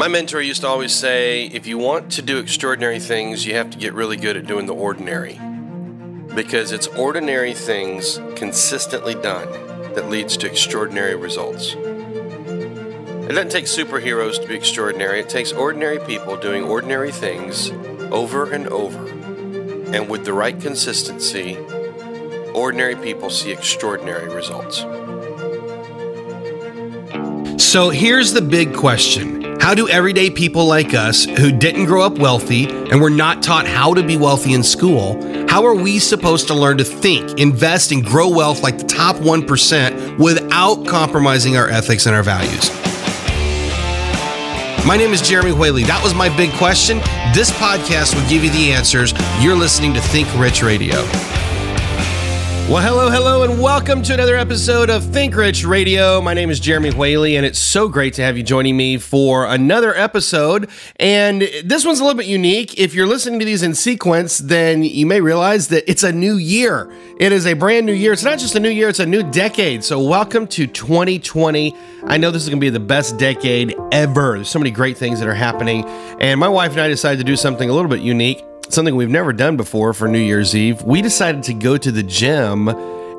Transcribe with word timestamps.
My 0.00 0.08
mentor 0.08 0.40
used 0.40 0.62
to 0.62 0.66
always 0.66 0.94
say 0.94 1.44
if 1.48 1.66
you 1.66 1.76
want 1.76 2.12
to 2.12 2.22
do 2.22 2.38
extraordinary 2.38 2.98
things, 2.98 3.44
you 3.44 3.52
have 3.56 3.68
to 3.68 3.76
get 3.76 3.92
really 3.92 4.16
good 4.16 4.34
at 4.34 4.46
doing 4.46 4.64
the 4.64 4.72
ordinary. 4.72 5.38
Because 6.34 6.72
it's 6.72 6.86
ordinary 6.86 7.52
things 7.52 8.18
consistently 8.34 9.14
done 9.14 9.46
that 9.92 10.08
leads 10.08 10.38
to 10.38 10.46
extraordinary 10.46 11.16
results. 11.16 11.74
It 11.74 13.34
doesn't 13.34 13.50
take 13.50 13.66
superheroes 13.66 14.40
to 14.40 14.48
be 14.48 14.54
extraordinary, 14.54 15.20
it 15.20 15.28
takes 15.28 15.52
ordinary 15.52 15.98
people 15.98 16.34
doing 16.38 16.64
ordinary 16.64 17.12
things 17.12 17.70
over 18.10 18.50
and 18.50 18.68
over. 18.68 19.06
And 19.06 20.08
with 20.08 20.24
the 20.24 20.32
right 20.32 20.58
consistency, 20.58 21.58
ordinary 22.54 22.96
people 22.96 23.28
see 23.28 23.52
extraordinary 23.52 24.34
results. 24.34 24.78
So 27.62 27.90
here's 27.90 28.32
the 28.32 28.40
big 28.40 28.74
question 28.74 29.39
How 29.70 29.76
do 29.76 29.88
everyday 29.88 30.30
people 30.30 30.66
like 30.66 30.94
us, 30.94 31.26
who 31.26 31.52
didn't 31.52 31.84
grow 31.84 32.02
up 32.02 32.18
wealthy 32.18 32.66
and 32.90 33.00
were 33.00 33.08
not 33.08 33.40
taught 33.40 33.68
how 33.68 33.94
to 33.94 34.02
be 34.02 34.16
wealthy 34.16 34.52
in 34.52 34.64
school, 34.64 35.14
how 35.48 35.64
are 35.64 35.76
we 35.76 36.00
supposed 36.00 36.48
to 36.48 36.54
learn 36.54 36.78
to 36.78 36.82
think, 36.82 37.38
invest, 37.38 37.92
and 37.92 38.04
grow 38.04 38.28
wealth 38.28 38.64
like 38.64 38.78
the 38.78 38.84
top 38.84 39.14
1% 39.14 40.18
without 40.18 40.84
compromising 40.88 41.56
our 41.56 41.68
ethics 41.68 42.06
and 42.06 42.16
our 42.16 42.24
values? 42.24 42.68
My 44.84 44.96
name 44.96 45.12
is 45.12 45.22
Jeremy 45.22 45.52
Whaley. 45.52 45.84
That 45.84 46.02
was 46.02 46.16
my 46.16 46.36
big 46.36 46.50
question. 46.54 46.98
This 47.32 47.52
podcast 47.52 48.20
will 48.20 48.28
give 48.28 48.42
you 48.42 48.50
the 48.50 48.72
answers. 48.72 49.14
You're 49.38 49.54
listening 49.54 49.94
to 49.94 50.00
Think 50.00 50.26
Rich 50.36 50.64
Radio. 50.64 50.96
Well, 52.70 52.80
hello, 52.80 53.10
hello, 53.10 53.42
and 53.42 53.60
welcome 53.60 54.00
to 54.02 54.14
another 54.14 54.36
episode 54.36 54.90
of 54.90 55.02
Think 55.02 55.34
Rich 55.34 55.64
Radio. 55.64 56.20
My 56.20 56.34
name 56.34 56.50
is 56.50 56.60
Jeremy 56.60 56.92
Whaley, 56.92 57.34
and 57.34 57.44
it's 57.44 57.58
so 57.58 57.88
great 57.88 58.14
to 58.14 58.22
have 58.22 58.36
you 58.36 58.44
joining 58.44 58.76
me 58.76 58.96
for 58.96 59.44
another 59.44 59.92
episode. 59.92 60.70
And 60.94 61.42
this 61.64 61.84
one's 61.84 61.98
a 61.98 62.04
little 62.04 62.16
bit 62.16 62.28
unique. 62.28 62.78
If 62.78 62.94
you're 62.94 63.08
listening 63.08 63.40
to 63.40 63.44
these 63.44 63.64
in 63.64 63.74
sequence, 63.74 64.38
then 64.38 64.84
you 64.84 65.04
may 65.04 65.20
realize 65.20 65.66
that 65.66 65.90
it's 65.90 66.04
a 66.04 66.12
new 66.12 66.36
year. 66.36 66.88
It 67.18 67.32
is 67.32 67.44
a 67.44 67.54
brand 67.54 67.86
new 67.86 67.92
year. 67.92 68.12
It's 68.12 68.22
not 68.22 68.38
just 68.38 68.54
a 68.54 68.60
new 68.60 68.70
year, 68.70 68.88
it's 68.88 69.00
a 69.00 69.06
new 69.06 69.24
decade. 69.24 69.82
So, 69.82 70.00
welcome 70.00 70.46
to 70.46 70.68
2020. 70.68 71.74
I 72.04 72.18
know 72.18 72.30
this 72.30 72.44
is 72.44 72.48
going 72.48 72.60
to 72.60 72.64
be 72.64 72.70
the 72.70 72.78
best 72.78 73.18
decade 73.18 73.74
ever. 73.90 74.36
There's 74.36 74.48
so 74.48 74.60
many 74.60 74.70
great 74.70 74.96
things 74.96 75.18
that 75.18 75.28
are 75.28 75.34
happening. 75.34 75.84
And 76.20 76.38
my 76.38 76.48
wife 76.48 76.70
and 76.70 76.82
I 76.82 76.86
decided 76.86 77.18
to 77.18 77.24
do 77.24 77.34
something 77.34 77.68
a 77.68 77.72
little 77.72 77.90
bit 77.90 78.00
unique 78.00 78.44
something 78.72 78.94
we've 78.94 79.10
never 79.10 79.32
done 79.32 79.56
before 79.56 79.92
for 79.92 80.08
New 80.08 80.18
Year's 80.18 80.54
Eve. 80.54 80.82
We 80.82 81.02
decided 81.02 81.42
to 81.44 81.54
go 81.54 81.76
to 81.76 81.90
the 81.90 82.02
gym 82.02 82.68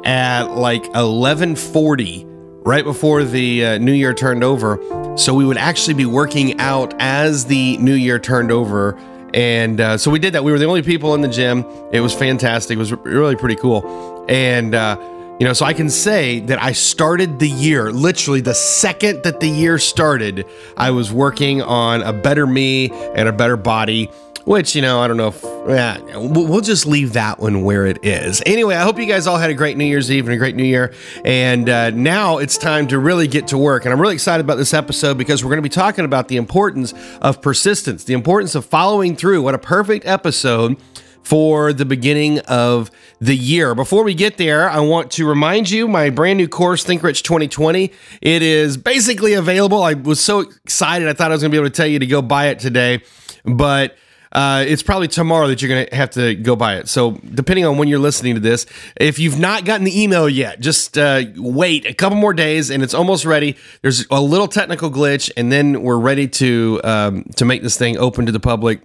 at 0.04 0.52
like 0.52 0.84
11:40 0.94 2.26
right 2.64 2.84
before 2.84 3.24
the 3.24 3.66
uh, 3.66 3.78
new 3.80 3.92
year 3.92 4.14
turned 4.14 4.44
over. 4.44 4.80
So 5.18 5.34
we 5.34 5.46
would 5.46 5.58
actually 5.58 5.96
be 5.96 6.06
working 6.06 6.60
out 6.60 6.94
as 7.00 7.46
the 7.46 7.78
new 7.78 7.94
year 7.94 8.20
turned 8.20 8.52
over. 8.52 8.98
And 9.34 9.80
uh, 9.80 9.98
so 9.98 10.12
we 10.12 10.20
did 10.20 10.34
that. 10.34 10.44
We 10.44 10.52
were 10.52 10.60
the 10.60 10.66
only 10.66 10.84
people 10.84 11.16
in 11.16 11.22
the 11.22 11.28
gym. 11.28 11.66
It 11.92 12.02
was 12.02 12.14
fantastic. 12.14 12.76
It 12.76 12.80
was 12.80 12.92
really 12.92 13.36
pretty 13.36 13.56
cool. 13.56 14.26
And, 14.30 14.76
uh, 14.76 14.98
you 15.40 15.48
know, 15.48 15.54
so 15.54 15.66
I 15.66 15.74
can 15.74 15.90
say 15.90 16.42
that 16.42 16.62
I 16.62 16.74
started 16.74 17.40
the 17.40 17.50
year 17.50 17.92
literally 17.92 18.42
the 18.42 18.54
second 18.54 19.24
that 19.24 19.40
the 19.40 19.50
year 19.50 19.80
started. 19.80 20.46
I 20.78 20.92
was 20.92 21.12
working 21.12 21.62
on 21.62 22.04
a 22.04 22.14
better 22.14 22.46
me 22.46 22.92
and 23.16 23.28
a 23.28 23.34
better 23.34 23.58
body 23.58 24.10
which, 24.46 24.76
you 24.76 24.82
know, 24.82 25.00
I 25.00 25.08
don't 25.08 25.18
know 25.18 25.30
if, 25.30 25.44
yeah, 25.44 26.00
we'll 26.16 26.62
just 26.62 26.86
leave 26.86 27.14
that 27.14 27.40
one 27.40 27.64
where 27.64 27.86
it 27.86 28.04
is. 28.04 28.42
Anyway, 28.46 28.76
I 28.76 28.84
hope 28.84 29.00
you 29.00 29.06
guys 29.06 29.28
all 29.28 29.38
had 29.38 29.50
a 29.50 29.54
great 29.54 29.78
New 29.78 29.86
Year's 29.86 30.12
Eve 30.12 30.26
and 30.26 30.34
a 30.34 30.38
great 30.38 30.56
New 30.56 30.64
Year. 30.64 30.94
And 31.24 31.70
uh, 31.70 31.92
now 31.92 32.38
it's 32.38 32.58
time 32.58 32.88
to 32.88 33.00
really 33.00 33.28
get 33.28 33.48
to 33.48 33.58
work. 33.58 33.86
And 33.86 33.94
I'm 33.94 34.02
really 34.02 34.16
excited 34.16 34.44
about 34.44 34.58
this 34.58 34.74
episode 34.74 35.18
because 35.18 35.44
we're 35.44 35.50
going 35.50 35.64
to 35.64 35.64
be 35.64 35.70
talking 35.70 36.06
about 36.06 36.28
the 36.28 36.38
importance 36.38 36.94
of 37.22 37.42
persistence, 37.42 38.04
the 38.04 38.14
importance 38.14 38.56
of 38.56 38.66
following 38.66 39.16
through. 39.16 39.42
What 39.42 39.56
a 39.56 39.60
perfect 39.60 40.06
episode 40.06 40.78
for 41.24 41.72
the 41.72 41.86
beginning 41.86 42.40
of 42.40 42.90
the 43.20 43.36
year. 43.36 43.76
Before 43.76 44.04
we 44.04 44.14
get 44.14 44.38
there, 44.38 44.70
I 44.70 44.80
want 44.80 45.12
to 45.12 45.28
remind 45.28 45.70
you 45.70 45.88
my 45.88 46.10
brand 46.10 46.38
new 46.38 46.48
course, 46.48 46.84
Think 46.84 47.04
Rich 47.04 47.24
2020. 47.24 47.92
It 48.22 48.42
is 48.42 48.78
basically 48.78 49.34
available. 49.34 49.84
I 49.84 49.94
was 49.94 50.20
so 50.20 50.40
excited. 50.40 51.08
I 51.08 51.14
thought 51.14 51.32
I 51.32 51.36
was 51.36 51.44
going 51.44 51.52
to 51.52 51.56
be 51.56 51.60
able 51.60 51.70
to 51.70 51.76
tell 51.76 51.88
you 51.88 52.00
to 52.00 52.08
go 52.08 52.22
buy 52.22 52.48
it 52.48 52.60
today. 52.60 53.04
But 53.46 53.96
uh, 54.32 54.64
it's 54.68 54.84
probably 54.84 55.08
tomorrow 55.08 55.48
that 55.48 55.62
you're 55.62 55.70
going 55.70 55.88
to 55.88 55.96
have 55.96 56.12
to 56.12 56.36
go 56.36 56.56
buy 56.56 56.76
it. 56.76 56.88
So, 56.88 57.12
depending 57.12 57.66
on 57.66 57.78
when 57.78 57.88
you're 57.88 58.00
listening 58.00 58.36
to 58.36 58.40
this, 58.40 58.66
if 58.96 59.20
you've 59.20 59.40
not 59.40 59.66
gotten 59.66 59.84
the 59.84 60.02
email 60.02 60.30
yet, 60.30 60.60
just 60.60 60.98
uh, 60.98 61.24
wait 61.36 61.86
a 61.86 61.94
couple 61.94 62.18
more 62.18 62.34
days, 62.34 62.70
and 62.70 62.84
it's 62.84 62.94
almost 62.94 63.26
ready. 63.26 63.58
There's 63.82 64.06
a 64.10 64.22
little 64.22 64.48
technical 64.48 64.90
glitch, 64.90 65.32
and 65.36 65.52
then 65.52 65.82
we're 65.82 66.00
ready 66.00 66.28
to 66.28 66.82
um, 66.84 67.24
to 67.36 67.46
make 67.46 67.62
this 67.62 67.78
thing 67.78 67.98
open 67.98 68.26
to 68.26 68.32
the 68.32 68.40
public 68.40 68.82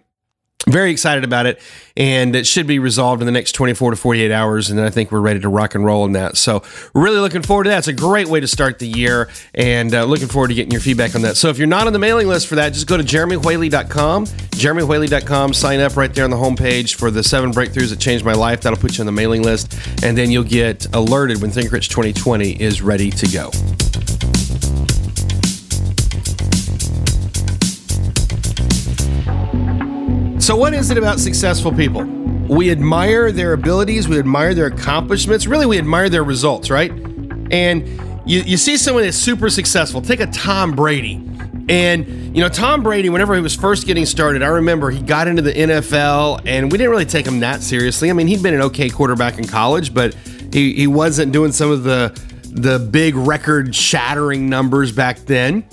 very 0.69 0.91
excited 0.91 1.23
about 1.23 1.47
it 1.47 1.61
and 1.97 2.35
it 2.35 2.45
should 2.47 2.67
be 2.67 2.81
resolved 2.81 3.23
in 3.23 3.27
the 3.27 3.33
next 3.33 3.53
24 3.53 3.93
to 3.93 3.97
48 3.97 4.33
hours 4.33 4.69
and 4.69 4.77
then 4.77 4.85
i 4.85 4.91
think 4.91 5.13
we're 5.13 5.21
ready 5.21 5.39
to 5.39 5.49
rock 5.49 5.75
and 5.75 5.85
roll 5.85 6.05
in 6.05 6.13
that. 6.13 6.37
So 6.37 6.63
really 6.95 7.19
looking 7.19 7.43
forward 7.43 7.65
to 7.65 7.71
that. 7.71 7.79
It's 7.79 7.89
a 7.89 7.93
great 7.93 8.27
way 8.27 8.41
to 8.41 8.49
start 8.49 8.79
the 8.79 8.89
year 8.89 9.29
and 9.55 9.95
uh, 9.95 10.05
looking 10.05 10.29
forward 10.29 10.49
to 10.49 10.55
getting 10.55 10.73
your 10.73 10.81
feedback 10.81 11.15
on 11.15 11.23
that. 11.23 11.37
So 11.37 11.49
if 11.49 11.59
you're 11.59 11.69
not 11.69 11.87
on 11.87 11.93
the 11.93 11.99
mailing 11.99 12.27
list 12.27 12.49
for 12.49 12.57
that 12.57 12.73
just 12.73 12.87
go 12.87 12.97
to 12.97 13.05
jeremywhaley.com 13.05 14.27
jeremywhaley.com 14.27 15.55
sign 15.55 15.81
up 15.81 15.97
right 15.97 16.13
there 16.13 16.25
on 16.25 16.31
the 16.31 16.37
homepage 16.37 16.95
for 16.95 17.11
the 17.11 17.23
seven 17.23 17.53
breakthroughs 17.53 17.91
that 17.91 18.01
changed 18.01 18.25
my 18.25 18.35
life. 18.35 18.63
That'll 18.63 18.79
put 18.79 18.99
you 18.99 19.03
on 19.03 19.07
the 19.07 19.13
mailing 19.13 19.43
list 19.43 19.79
and 20.03 20.19
then 20.19 20.31
you'll 20.31 20.45
get 20.45 20.93
alerted 20.95 21.41
when 21.41 21.51
think 21.51 21.71
rich 21.71 21.89
2020 21.89 22.61
is 22.61 22.83
ready 22.83 23.11
to 23.11 23.27
go 23.29 23.51
So, 30.47 30.55
what 30.55 30.75
is 30.75 30.93
it 30.93 30.97
about 30.97 31.19
successful 31.19 31.73
people? 31.73 32.05
We 32.05 32.71
admire 32.71 33.33
their 33.33 33.53
abilities, 33.53 34.07
we 34.07 34.17
admire 34.21 34.55
their 34.55 34.67
accomplishments, 34.67 35.49
really, 35.49 35.67
we 35.67 35.77
admire 35.77 36.09
their 36.09 36.23
results, 36.23 36.71
right? 36.71 36.93
And 37.51 37.89
you, 38.25 38.43
you 38.43 38.57
see 38.57 38.77
someone 38.77 39.03
that's 39.03 39.17
super 39.17 39.51
successful. 39.51 40.01
Take 40.01 40.21
a 40.21 40.29
Tom 40.29 40.77
Brady. 40.77 41.15
And, 41.69 42.07
you 42.07 42.41
know, 42.41 42.49
Tom 42.49 42.85
Brady, 42.85 43.09
whenever 43.09 43.35
he 43.35 43.41
was 43.41 43.57
first 43.57 43.89
getting 43.89 44.07
started, 44.07 44.45
I 44.45 44.47
remember 44.47 44.93
he 44.93 45.03
got 45.03 45.27
into 45.27 45.43
the 45.43 45.53
NFL 45.53 46.43
and 46.47 46.71
we 46.71 46.79
didn't 46.79 46.93
really 46.93 47.07
take 47.07 47.27
him 47.27 47.41
that 47.41 47.61
seriously. 47.61 48.09
I 48.09 48.13
mean, 48.13 48.29
he'd 48.29 48.45
been 48.45 48.55
an 48.55 48.63
okay 48.63 48.89
quarterback 48.89 49.39
in 49.39 49.49
college, 49.49 49.93
but 49.93 50.15
he, 50.53 50.75
he 50.75 50.87
wasn't 50.87 51.33
doing 51.33 51.51
some 51.51 51.73
of 51.73 51.83
the 51.83 52.17
the 52.53 52.79
big 52.79 53.17
record 53.17 53.75
shattering 53.75 54.49
numbers 54.49 54.93
back 54.93 55.19
then. 55.27 55.65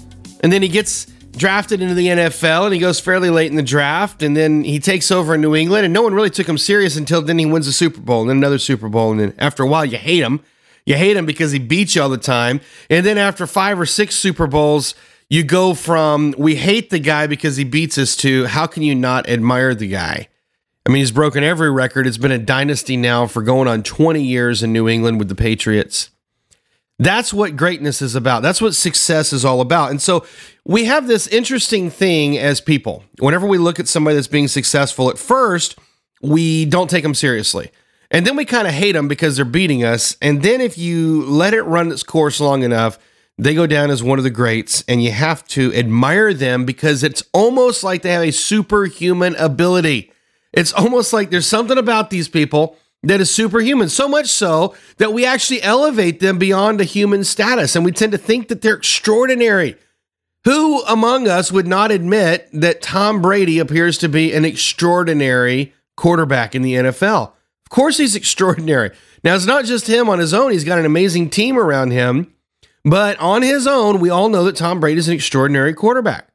And 0.41 0.51
then 0.51 0.63
he 0.63 0.67
gets 0.67 1.12
drafted 1.33 1.81
into 1.81 1.93
the 1.93 2.07
NFL 2.07 2.65
and 2.65 2.73
he 2.73 2.79
goes 2.79 2.99
fairly 2.99 3.29
late 3.29 3.49
in 3.49 3.57
the 3.57 3.63
draft 3.63 4.23
and 4.23 4.35
then 4.37 4.63
he 4.63 4.79
takes 4.79 5.11
over 5.11 5.35
in 5.35 5.41
New 5.41 5.55
England 5.55 5.85
and 5.85 5.93
no 5.93 6.01
one 6.01 6.13
really 6.13 6.29
took 6.29 6.47
him 6.47 6.57
serious 6.57 6.95
until 6.95 7.21
then 7.21 7.39
he 7.39 7.45
wins 7.45 7.67
a 7.67 7.73
Super 7.73 8.01
Bowl 8.01 8.21
and 8.21 8.29
then 8.29 8.37
another 8.37 8.59
Super 8.59 8.89
Bowl 8.89 9.11
and 9.11 9.19
then 9.19 9.33
after 9.37 9.63
a 9.63 9.67
while 9.67 9.85
you 9.85 9.97
hate 9.97 10.21
him. 10.23 10.41
You 10.85 10.95
hate 10.95 11.15
him 11.15 11.25
because 11.25 11.51
he 11.51 11.59
beats 11.59 11.95
you 11.95 12.01
all 12.01 12.09
the 12.09 12.17
time. 12.17 12.59
And 12.89 13.05
then 13.05 13.17
after 13.17 13.47
5 13.47 13.79
or 13.79 13.85
6 13.85 14.15
Super 14.15 14.47
Bowls, 14.47 14.95
you 15.29 15.43
go 15.43 15.73
from 15.73 16.35
we 16.37 16.55
hate 16.55 16.89
the 16.89 16.99
guy 16.99 17.25
because 17.25 17.55
he 17.55 17.63
beats 17.63 17.97
us 17.97 18.15
to 18.17 18.45
how 18.45 18.67
can 18.67 18.83
you 18.83 18.93
not 18.93 19.27
admire 19.29 19.73
the 19.73 19.87
guy? 19.87 20.27
I 20.85 20.89
mean, 20.89 20.99
he's 20.99 21.11
broken 21.11 21.43
every 21.43 21.71
record. 21.71 22.05
It's 22.05 22.17
been 22.17 22.31
a 22.31 22.37
dynasty 22.37 22.97
now 22.97 23.25
for 23.25 23.41
going 23.41 23.69
on 23.69 23.83
20 23.83 24.21
years 24.21 24.61
in 24.61 24.73
New 24.73 24.89
England 24.89 25.17
with 25.17 25.29
the 25.29 25.35
Patriots. 25.35 26.09
That's 26.99 27.33
what 27.33 27.55
greatness 27.55 28.01
is 28.01 28.15
about. 28.15 28.43
That's 28.43 28.61
what 28.61 28.75
success 28.75 29.33
is 29.33 29.43
all 29.43 29.61
about. 29.61 29.91
And 29.91 30.01
so 30.01 30.25
we 30.63 30.85
have 30.85 31.07
this 31.07 31.27
interesting 31.27 31.89
thing 31.89 32.37
as 32.37 32.61
people. 32.61 33.03
Whenever 33.19 33.47
we 33.47 33.57
look 33.57 33.79
at 33.79 33.87
somebody 33.87 34.15
that's 34.15 34.27
being 34.27 34.47
successful, 34.47 35.09
at 35.09 35.17
first, 35.17 35.77
we 36.21 36.65
don't 36.65 36.89
take 36.89 37.03
them 37.03 37.15
seriously. 37.15 37.71
And 38.11 38.27
then 38.27 38.35
we 38.35 38.45
kind 38.45 38.67
of 38.67 38.73
hate 38.73 38.91
them 38.91 39.07
because 39.07 39.35
they're 39.35 39.45
beating 39.45 39.83
us. 39.83 40.15
And 40.21 40.43
then 40.43 40.61
if 40.61 40.77
you 40.77 41.23
let 41.25 41.55
it 41.55 41.63
run 41.63 41.91
its 41.91 42.03
course 42.03 42.39
long 42.39 42.61
enough, 42.61 42.99
they 43.39 43.55
go 43.55 43.65
down 43.65 43.89
as 43.89 44.03
one 44.03 44.19
of 44.19 44.23
the 44.23 44.29
greats, 44.29 44.83
and 44.87 45.03
you 45.03 45.11
have 45.11 45.43
to 45.47 45.73
admire 45.73 46.35
them 46.35 46.65
because 46.65 47.01
it's 47.01 47.23
almost 47.33 47.83
like 47.83 48.03
they 48.03 48.11
have 48.11 48.21
a 48.21 48.31
superhuman 48.31 49.35
ability. 49.37 50.11
It's 50.53 50.71
almost 50.71 51.13
like 51.13 51.31
there's 51.31 51.47
something 51.47 51.79
about 51.79 52.11
these 52.11 52.29
people 52.29 52.77
that 53.03 53.21
is 53.21 53.29
superhuman. 53.29 53.89
So 53.89 54.07
much 54.07 54.27
so 54.27 54.75
that 54.97 55.13
we 55.13 55.25
actually 55.25 55.61
elevate 55.61 56.19
them 56.19 56.37
beyond 56.37 56.81
a 56.81 56.85
human 56.85 57.23
status. 57.23 57.75
And 57.75 57.85
we 57.85 57.91
tend 57.91 58.13
to 58.13 58.17
think 58.17 58.47
that 58.47 58.61
they're 58.61 58.75
extraordinary. 58.75 59.75
Who 60.45 60.81
among 60.83 61.27
us 61.27 61.51
would 61.51 61.67
not 61.67 61.91
admit 61.91 62.49
that 62.53 62.81
Tom 62.81 63.21
Brady 63.21 63.59
appears 63.59 63.97
to 63.99 64.09
be 64.09 64.33
an 64.33 64.45
extraordinary 64.45 65.73
quarterback 65.95 66.55
in 66.55 66.61
the 66.61 66.73
NFL? 66.73 67.31
Of 67.65 67.69
course, 67.69 67.97
he's 67.97 68.15
extraordinary. 68.15 68.91
Now, 69.23 69.35
it's 69.35 69.45
not 69.45 69.65
just 69.65 69.87
him 69.87 70.09
on 70.09 70.19
his 70.19 70.33
own, 70.33 70.51
he's 70.51 70.65
got 70.65 70.79
an 70.79 70.85
amazing 70.85 71.29
team 71.29 71.57
around 71.57 71.91
him. 71.91 72.33
But 72.85 73.17
on 73.19 73.41
his 73.41 73.65
own, 73.65 73.99
we 74.01 74.09
all 74.09 74.27
know 74.27 74.43
that 74.43 74.57
Tom 74.57 74.81
Brady 74.81 74.99
is 74.99 75.07
an 75.07 75.13
extraordinary 75.13 75.73
quarterback. 75.73 76.27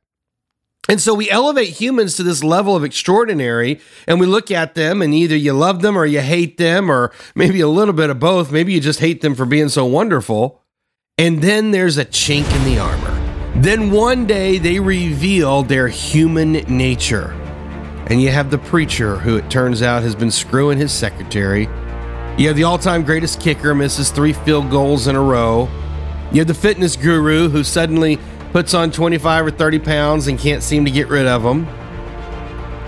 And 0.88 1.00
so 1.00 1.12
we 1.12 1.30
elevate 1.30 1.68
humans 1.68 2.16
to 2.16 2.22
this 2.22 2.42
level 2.42 2.74
of 2.74 2.82
extraordinary, 2.82 3.80
and 4.06 4.18
we 4.18 4.26
look 4.26 4.50
at 4.50 4.74
them, 4.74 5.02
and 5.02 5.12
either 5.12 5.36
you 5.36 5.52
love 5.52 5.82
them 5.82 5.98
or 5.98 6.06
you 6.06 6.20
hate 6.20 6.56
them, 6.56 6.90
or 6.90 7.12
maybe 7.34 7.60
a 7.60 7.68
little 7.68 7.92
bit 7.92 8.08
of 8.08 8.18
both. 8.18 8.50
Maybe 8.50 8.72
you 8.72 8.80
just 8.80 9.00
hate 9.00 9.20
them 9.20 9.34
for 9.34 9.44
being 9.44 9.68
so 9.68 9.84
wonderful. 9.84 10.62
And 11.18 11.42
then 11.42 11.72
there's 11.72 11.98
a 11.98 12.06
chink 12.06 12.50
in 12.56 12.64
the 12.64 12.78
armor. 12.78 13.14
Then 13.60 13.90
one 13.90 14.24
day 14.24 14.58
they 14.58 14.78
reveal 14.78 15.62
their 15.62 15.88
human 15.88 16.52
nature. 16.52 17.32
And 18.06 18.22
you 18.22 18.30
have 18.30 18.50
the 18.50 18.58
preacher 18.58 19.16
who 19.16 19.36
it 19.36 19.50
turns 19.50 19.82
out 19.82 20.02
has 20.02 20.14
been 20.14 20.30
screwing 20.30 20.78
his 20.78 20.92
secretary. 20.92 21.68
You 22.38 22.46
have 22.46 22.56
the 22.56 22.64
all 22.64 22.78
time 22.78 23.02
greatest 23.02 23.40
kicker 23.40 23.74
misses 23.74 24.10
three 24.10 24.32
field 24.32 24.70
goals 24.70 25.08
in 25.08 25.16
a 25.16 25.22
row. 25.22 25.68
You 26.30 26.38
have 26.38 26.46
the 26.46 26.54
fitness 26.54 26.94
guru 26.94 27.48
who 27.48 27.64
suddenly 27.64 28.18
puts 28.52 28.74
on 28.74 28.90
25 28.90 29.46
or 29.46 29.50
30 29.50 29.78
pounds 29.78 30.26
and 30.26 30.38
can't 30.38 30.62
seem 30.62 30.84
to 30.84 30.90
get 30.90 31.08
rid 31.08 31.26
of 31.26 31.42
them. 31.42 31.66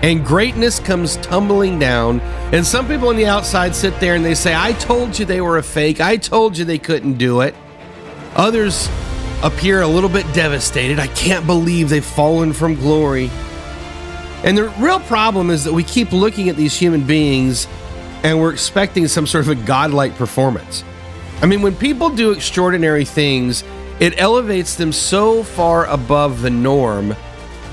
And 0.01 0.25
greatness 0.25 0.79
comes 0.79 1.17
tumbling 1.17 1.77
down. 1.77 2.21
And 2.51 2.65
some 2.65 2.87
people 2.87 3.09
on 3.09 3.15
the 3.15 3.27
outside 3.27 3.75
sit 3.75 3.99
there 3.99 4.15
and 4.15 4.25
they 4.25 4.33
say, 4.33 4.55
I 4.55 4.73
told 4.73 5.17
you 5.17 5.25
they 5.25 5.41
were 5.41 5.59
a 5.59 5.63
fake. 5.63 6.01
I 6.01 6.17
told 6.17 6.57
you 6.57 6.65
they 6.65 6.79
couldn't 6.79 7.13
do 7.13 7.41
it. 7.41 7.53
Others 8.35 8.89
appear 9.43 9.81
a 9.81 9.87
little 9.87 10.09
bit 10.09 10.25
devastated. 10.33 10.99
I 10.99 11.07
can't 11.07 11.45
believe 11.45 11.89
they've 11.89 12.03
fallen 12.03 12.53
from 12.53 12.75
glory. 12.75 13.29
And 14.43 14.57
the 14.57 14.69
real 14.79 14.99
problem 15.01 15.51
is 15.51 15.63
that 15.65 15.73
we 15.73 15.83
keep 15.83 16.11
looking 16.11 16.49
at 16.49 16.55
these 16.55 16.75
human 16.75 17.05
beings 17.05 17.67
and 18.23 18.39
we're 18.39 18.53
expecting 18.53 19.07
some 19.07 19.27
sort 19.27 19.47
of 19.47 19.49
a 19.49 19.63
godlike 19.65 20.15
performance. 20.15 20.83
I 21.41 21.45
mean, 21.45 21.61
when 21.61 21.75
people 21.75 22.09
do 22.09 22.31
extraordinary 22.31 23.05
things, 23.05 23.63
it 24.01 24.19
elevates 24.19 24.75
them 24.75 24.91
so 24.91 25.43
far 25.43 25.85
above 25.85 26.41
the 26.41 26.49
norm 26.49 27.15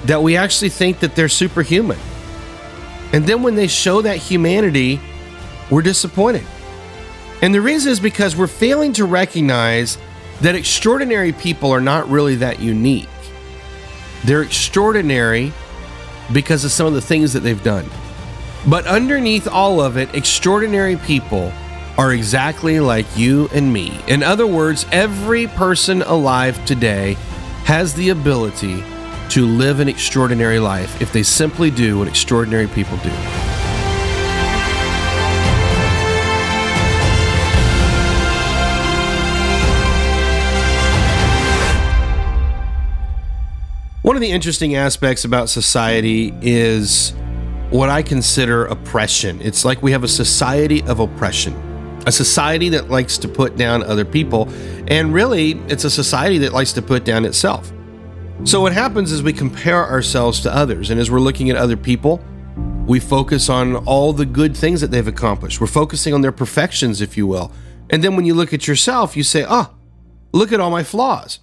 that 0.04 0.22
we 0.22 0.36
actually 0.36 0.69
think 0.69 1.00
that 1.00 1.16
they're 1.16 1.26
superhuman. 1.26 1.98
And 3.14 3.25
then 3.25 3.42
when 3.42 3.54
they 3.54 3.66
show 3.66 4.02
that 4.02 4.19
humanity, 4.19 5.00
we're 5.70 5.80
disappointed. 5.80 6.44
And 7.40 7.54
the 7.54 7.62
reason 7.62 7.90
is 7.90 7.98
because 7.98 8.36
we're 8.36 8.46
failing 8.46 8.92
to 8.92 9.06
recognize 9.06 9.96
that 10.42 10.54
extraordinary 10.54 11.32
people 11.32 11.70
are 11.70 11.80
not 11.80 12.06
really 12.10 12.34
that 12.36 12.60
unique. 12.60 13.08
They're 14.24 14.42
extraordinary 14.42 15.50
because 16.31 16.62
of 16.62 16.72
some 16.72 16.86
of 16.86 16.92
the 16.92 17.00
things 17.00 17.32
that 17.32 17.40
they've 17.40 17.62
done. 17.64 17.88
But 18.66 18.86
underneath 18.86 19.48
all 19.48 19.81
of 19.81 19.96
it, 19.96 20.14
extraordinary 20.14 20.96
people 20.96 21.50
are 21.98 22.12
exactly 22.12 22.78
like 22.78 23.04
you 23.16 23.48
and 23.52 23.72
me. 23.72 24.00
In 24.06 24.22
other 24.22 24.46
words, 24.46 24.86
every 24.92 25.48
person 25.48 26.02
alive 26.02 26.64
today 26.64 27.14
has 27.64 27.92
the 27.92 28.10
ability 28.10 28.84
to 29.30 29.44
live 29.44 29.80
an 29.80 29.88
extraordinary 29.88 30.60
life 30.60 31.02
if 31.02 31.12
they 31.12 31.24
simply 31.24 31.72
do 31.72 31.98
what 31.98 32.06
extraordinary 32.06 32.68
people 32.68 32.96
do. 32.98 33.10
One 44.02 44.16
of 44.16 44.22
the 44.22 44.30
interesting 44.30 44.76
aspects 44.76 45.24
about 45.24 45.50
society 45.50 46.32
is 46.40 47.12
what 47.70 47.90
I 47.90 48.02
consider 48.02 48.64
oppression. 48.64 49.40
It's 49.42 49.64
like 49.64 49.82
we 49.82 49.92
have 49.92 50.04
a 50.04 50.08
society 50.08 50.82
of 50.84 51.00
oppression, 51.00 51.54
a 52.08 52.12
society 52.12 52.70
that 52.70 52.88
likes 52.88 53.19
to 53.19 53.28
put 53.28 53.56
down 53.56 53.82
other 53.82 54.05
people, 54.05 54.49
and 54.88 55.12
really, 55.12 55.52
it's 55.69 55.84
a 55.84 55.90
society 55.90 56.38
that 56.38 56.55
likes 56.55 56.72
to 56.72 56.82
put 56.82 57.05
down 57.05 57.26
itself. 57.26 57.70
So, 58.44 58.62
what 58.62 58.72
happens 58.72 59.12
is 59.12 59.22
we 59.22 59.34
compare 59.34 59.84
ourselves 59.87 60.40
to 60.40 60.55
others, 60.55 60.90
and 60.90 60.99
as 60.99 61.10
we're 61.10 61.20
looking 61.20 61.50
at 61.50 61.56
other 61.56 61.76
people, 61.76 62.25
we 62.87 62.99
focus 62.99 63.50
on 63.50 63.76
all 63.84 64.14
the 64.14 64.25
good 64.25 64.56
things 64.56 64.81
that 64.81 64.90
they've 64.90 65.06
accomplished. 65.06 65.60
We're 65.60 65.66
focusing 65.66 66.14
on 66.14 66.22
their 66.22 66.32
perfections, 66.32 67.02
if 67.02 67.19
you 67.19 67.26
will. 67.26 67.52
And 67.90 68.02
then 68.02 68.16
when 68.16 68.25
you 68.25 68.32
look 68.32 68.55
at 68.55 68.66
yourself, 68.66 69.14
you 69.14 69.22
say, 69.22 69.44
oh, 69.46 69.75
look 70.32 70.52
at 70.52 70.60
all 70.60 70.70
my 70.70 70.82
flaws. 70.82 71.40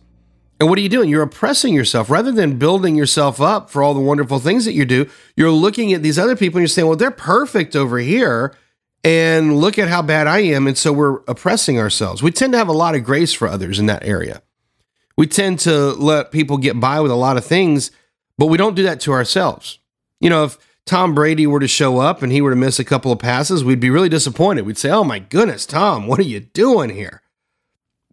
And 0.59 0.69
what 0.69 0.79
are 0.79 0.81
you 0.81 0.89
doing? 0.89 1.09
You're 1.09 1.21
oppressing 1.21 1.75
yourself 1.75 2.09
rather 2.09 2.31
than 2.31 2.57
building 2.57 2.95
yourself 2.95 3.39
up 3.39 3.69
for 3.69 3.83
all 3.83 3.93
the 3.93 3.99
wonderful 3.99 4.39
things 4.39 4.65
that 4.65 4.73
you 4.73 4.85
do. 4.85 5.07
You're 5.35 5.51
looking 5.51 5.93
at 5.93 6.01
these 6.01 6.17
other 6.17 6.35
people 6.35 6.57
and 6.57 6.63
you're 6.63 6.69
saying, 6.69 6.87
well, 6.87 6.97
they're 6.97 7.11
perfect 7.11 7.75
over 7.75 7.99
here. 7.99 8.55
And 9.05 9.61
look 9.61 9.77
at 9.77 9.87
how 9.87 10.01
bad 10.01 10.25
I 10.25 10.39
am. 10.39 10.65
And 10.65 10.75
so 10.75 10.91
we're 10.91 11.19
oppressing 11.27 11.77
ourselves. 11.77 12.23
We 12.23 12.31
tend 12.31 12.53
to 12.53 12.57
have 12.57 12.67
a 12.67 12.73
lot 12.73 12.95
of 12.95 13.03
grace 13.03 13.33
for 13.33 13.47
others 13.47 13.77
in 13.77 13.85
that 13.85 14.03
area. 14.03 14.41
We 15.15 15.27
tend 15.27 15.59
to 15.59 15.91
let 15.91 16.31
people 16.31 16.57
get 16.57 16.79
by 16.79 16.99
with 16.99 17.11
a 17.11 17.15
lot 17.15 17.37
of 17.37 17.45
things, 17.45 17.91
but 18.39 18.47
we 18.47 18.57
don't 18.57 18.75
do 18.75 18.81
that 18.81 18.99
to 19.01 19.11
ourselves. 19.11 19.77
You 20.19 20.31
know, 20.31 20.45
if 20.45 20.57
Tom 20.87 21.13
Brady 21.13 21.45
were 21.45 21.59
to 21.59 21.67
show 21.67 21.99
up 21.99 22.23
and 22.23 22.31
he 22.31 22.41
were 22.41 22.49
to 22.49 22.55
miss 22.55 22.79
a 22.79 22.83
couple 22.83 23.11
of 23.11 23.19
passes, 23.19 23.63
we'd 23.63 23.79
be 23.79 23.91
really 23.91 24.09
disappointed. 24.09 24.65
We'd 24.65 24.77
say, 24.77 24.89
oh 24.89 25.03
my 25.03 25.19
goodness, 25.19 25.67
Tom, 25.67 26.07
what 26.07 26.19
are 26.19 26.23
you 26.23 26.39
doing 26.39 26.89
here? 26.89 27.21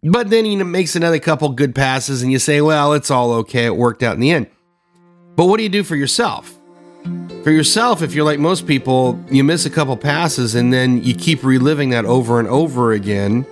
But 0.03 0.29
then 0.29 0.45
he 0.45 0.55
makes 0.57 0.95
another 0.95 1.17
couple 1.17 1.49
good 1.49 1.73
passes 1.73 2.21
and 2.21 2.31
you 2.31 2.37
say, 2.37 2.61
well, 2.61 2.93
it's 2.93 3.09
all 3.09 3.31
okay. 3.31 3.65
It 3.65 3.77
worked 3.77 4.03
out 4.03 4.13
in 4.13 4.19
the 4.19 4.29
end. 4.29 4.47
But 5.35 5.45
what 5.45 5.57
do 5.57 5.63
you 5.63 5.69
do 5.69 5.83
for 5.83 5.95
yourself? 5.95 6.55
For 7.43 7.51
yourself, 7.51 8.01
if 8.01 8.13
you're 8.13 8.23
like 8.23 8.39
most 8.39 8.65
people, 8.65 9.21
you 9.29 9.43
miss 9.43 9.65
a 9.65 9.69
couple 9.69 9.97
passes 9.97 10.55
and 10.55 10.71
then 10.71 11.03
you 11.03 11.13
keep 11.13 11.43
reliving 11.43 11.89
that 11.89 12.05
over 12.05 12.39
and 12.39 12.47
over 12.47 12.93
again. 12.93 13.45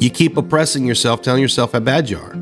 You 0.00 0.08
keep 0.08 0.38
oppressing 0.38 0.86
yourself, 0.86 1.20
telling 1.20 1.42
yourself 1.42 1.72
how 1.72 1.80
bad 1.80 2.08
you 2.08 2.18
are. 2.18 2.34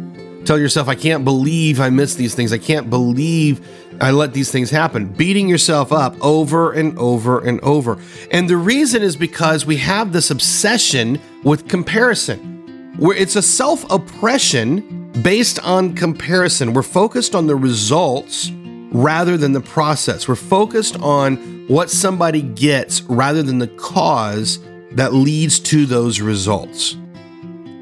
Tell 0.45 0.59
yourself, 0.59 0.89
I 0.89 0.95
can't 0.95 1.25
believe 1.25 1.81
I 1.81 1.91
missed 1.91 2.17
these 2.17 2.35
things. 2.35 2.53
I 2.53 2.59
can't 2.59 2.89
believe 2.89 3.67
I 4.01 4.13
let 4.13 4.33
these 4.33 4.51
things 4.51 4.71
happen. 4.71 5.07
Beating 5.07 5.49
yourself 5.49 5.93
up 5.93 6.17
over 6.21 6.73
and 6.73 6.97
over 6.97 7.41
and 7.41 7.61
over. 7.61 7.99
And 8.31 8.49
the 8.49 8.57
reason 8.57 9.03
is 9.03 9.17
because 9.17 9.67
we 9.67 9.77
have 9.79 10.13
this 10.13 10.31
obsession 10.31 11.21
with 11.43 11.69
comparison 11.69 12.95
where 12.99 13.17
it's 13.17 13.37
a 13.37 13.43
self 13.43 13.85
oppression 13.91 15.11
based 15.23 15.59
on 15.65 15.95
comparison. 15.95 16.73
We're 16.73 16.83
focused 16.83 17.35
on 17.35 17.47
the 17.47 17.57
results 17.57 18.51
rather 18.91 19.37
than 19.37 19.53
the 19.53 19.61
process. 19.61 20.29
We're 20.29 20.35
focused 20.37 20.99
on 21.01 21.37
what 21.69 21.91
somebody 21.91 22.43
gets 22.43 23.03
rather 23.03 23.43
than 23.43 23.59
the 23.59 23.69
cause 23.69 24.59
that 24.93 25.15
leads 25.15 25.61
to 25.61 25.87
those 25.87 26.21
results. 26.21 26.97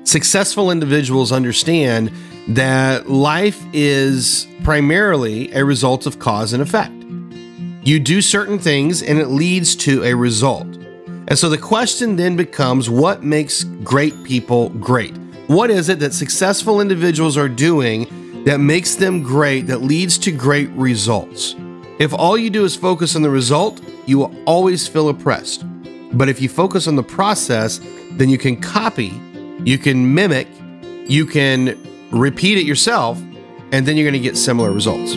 Successful 0.04 0.70
individuals 0.70 1.32
understand 1.32 2.12
that 2.48 3.08
life 3.08 3.62
is 3.72 4.46
primarily 4.62 5.52
a 5.52 5.64
result 5.64 6.06
of 6.06 6.18
cause 6.18 6.52
and 6.52 6.62
effect. 6.62 6.92
You 7.82 7.98
do 8.00 8.20
certain 8.20 8.58
things 8.58 9.02
and 9.02 9.18
it 9.18 9.28
leads 9.28 9.74
to 9.76 10.04
a 10.04 10.14
result. 10.14 10.66
And 10.66 11.38
so 11.38 11.48
the 11.48 11.58
question 11.58 12.16
then 12.16 12.36
becomes 12.36 12.88
what 12.88 13.22
makes 13.22 13.64
great 13.64 14.14
people 14.24 14.70
great? 14.70 15.16
What 15.46 15.70
is 15.70 15.88
it 15.88 15.98
that 16.00 16.12
successful 16.12 16.80
individuals 16.80 17.36
are 17.36 17.48
doing 17.48 18.06
that 18.48 18.60
makes 18.60 18.94
them 18.94 19.22
great, 19.22 19.66
that 19.66 19.82
leads 19.82 20.16
to 20.16 20.32
great 20.32 20.70
results? 20.70 21.54
If 21.98 22.14
all 22.14 22.38
you 22.38 22.48
do 22.48 22.64
is 22.64 22.74
focus 22.74 23.14
on 23.14 23.20
the 23.20 23.28
result, 23.28 23.78
you 24.06 24.16
will 24.16 24.34
always 24.46 24.88
feel 24.88 25.10
oppressed. 25.10 25.64
But 26.14 26.30
if 26.30 26.40
you 26.40 26.48
focus 26.48 26.88
on 26.88 26.96
the 26.96 27.02
process, 27.02 27.78
then 28.12 28.30
you 28.30 28.38
can 28.38 28.58
copy, 28.58 29.20
you 29.64 29.76
can 29.76 30.14
mimic, 30.14 30.48
you 31.06 31.26
can 31.26 31.76
repeat 32.10 32.56
it 32.56 32.64
yourself, 32.64 33.20
and 33.70 33.84
then 33.84 33.98
you're 33.98 34.10
going 34.10 34.14
to 34.14 34.18
get 34.18 34.38
similar 34.38 34.72
results. 34.72 35.14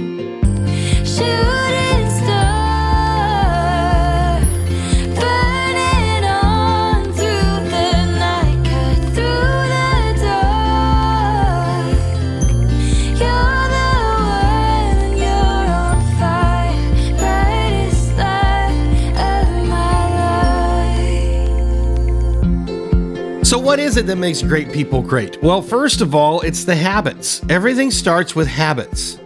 What 23.72 23.80
is 23.80 23.96
it 23.96 24.06
that 24.06 24.18
makes 24.18 24.42
great 24.42 24.70
people 24.74 25.02
great? 25.02 25.42
Well, 25.42 25.62
first 25.62 26.02
of 26.02 26.14
all, 26.14 26.42
it's 26.42 26.66
the 26.66 26.76
habits. 26.76 27.42
Everything 27.48 27.90
starts 27.90 28.36
with 28.36 28.46
habits, 28.46 29.18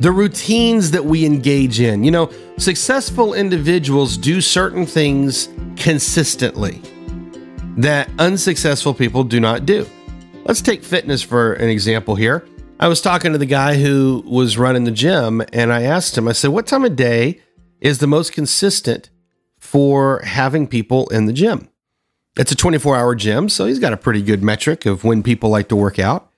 the 0.00 0.10
routines 0.10 0.90
that 0.90 1.04
we 1.04 1.24
engage 1.24 1.78
in. 1.78 2.02
You 2.02 2.10
know, 2.10 2.30
successful 2.58 3.32
individuals 3.34 4.16
do 4.16 4.40
certain 4.40 4.86
things 4.86 5.50
consistently 5.76 6.82
that 7.76 8.10
unsuccessful 8.18 8.92
people 8.92 9.22
do 9.22 9.38
not 9.38 9.66
do. 9.66 9.86
Let's 10.42 10.62
take 10.62 10.82
fitness 10.82 11.22
for 11.22 11.52
an 11.52 11.68
example 11.68 12.16
here. 12.16 12.44
I 12.80 12.88
was 12.88 13.00
talking 13.00 13.30
to 13.34 13.38
the 13.38 13.46
guy 13.46 13.76
who 13.76 14.24
was 14.26 14.58
running 14.58 14.82
the 14.82 14.90
gym, 14.90 15.44
and 15.52 15.72
I 15.72 15.82
asked 15.82 16.18
him, 16.18 16.26
I 16.26 16.32
said, 16.32 16.50
What 16.50 16.66
time 16.66 16.84
of 16.84 16.96
day 16.96 17.40
is 17.80 17.98
the 18.00 18.08
most 18.08 18.32
consistent 18.32 19.10
for 19.60 20.22
having 20.24 20.66
people 20.66 21.06
in 21.10 21.26
the 21.26 21.32
gym? 21.32 21.68
It's 22.36 22.52
a 22.52 22.56
24 22.56 22.96
hour 22.96 23.14
gym, 23.14 23.48
so 23.48 23.64
he's 23.64 23.78
got 23.78 23.92
a 23.92 23.96
pretty 23.96 24.22
good 24.22 24.42
metric 24.42 24.84
of 24.84 25.04
when 25.04 25.22
people 25.22 25.48
like 25.48 25.68
to 25.68 25.76
work 25.76 25.98
out. 25.98 26.30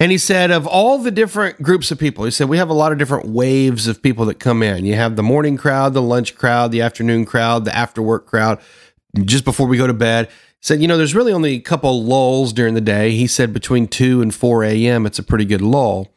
And 0.00 0.10
he 0.10 0.18
said, 0.18 0.50
of 0.50 0.66
all 0.66 0.98
the 0.98 1.10
different 1.10 1.62
groups 1.62 1.90
of 1.90 1.98
people, 1.98 2.24
he 2.24 2.30
said, 2.30 2.48
we 2.48 2.56
have 2.56 2.70
a 2.70 2.74
lot 2.74 2.90
of 2.90 2.98
different 2.98 3.28
waves 3.28 3.86
of 3.86 4.02
people 4.02 4.24
that 4.26 4.40
come 4.40 4.62
in. 4.62 4.84
You 4.84 4.94
have 4.94 5.14
the 5.14 5.22
morning 5.22 5.56
crowd, 5.56 5.94
the 5.94 6.02
lunch 6.02 6.34
crowd, 6.34 6.72
the 6.72 6.82
afternoon 6.82 7.24
crowd, 7.24 7.64
the 7.64 7.76
after 7.76 8.02
work 8.02 8.26
crowd, 8.26 8.58
just 9.24 9.44
before 9.44 9.68
we 9.68 9.76
go 9.76 9.86
to 9.86 9.94
bed. 9.94 10.26
He 10.28 10.32
said, 10.66 10.80
you 10.80 10.88
know, 10.88 10.96
there's 10.96 11.14
really 11.14 11.32
only 11.32 11.54
a 11.54 11.60
couple 11.60 12.02
lulls 12.02 12.52
during 12.52 12.74
the 12.74 12.80
day. 12.80 13.12
He 13.12 13.26
said 13.26 13.52
between 13.52 13.86
2 13.86 14.22
and 14.22 14.34
4 14.34 14.64
a.m., 14.64 15.06
it's 15.06 15.20
a 15.20 15.22
pretty 15.22 15.44
good 15.44 15.62
lull. 15.62 16.08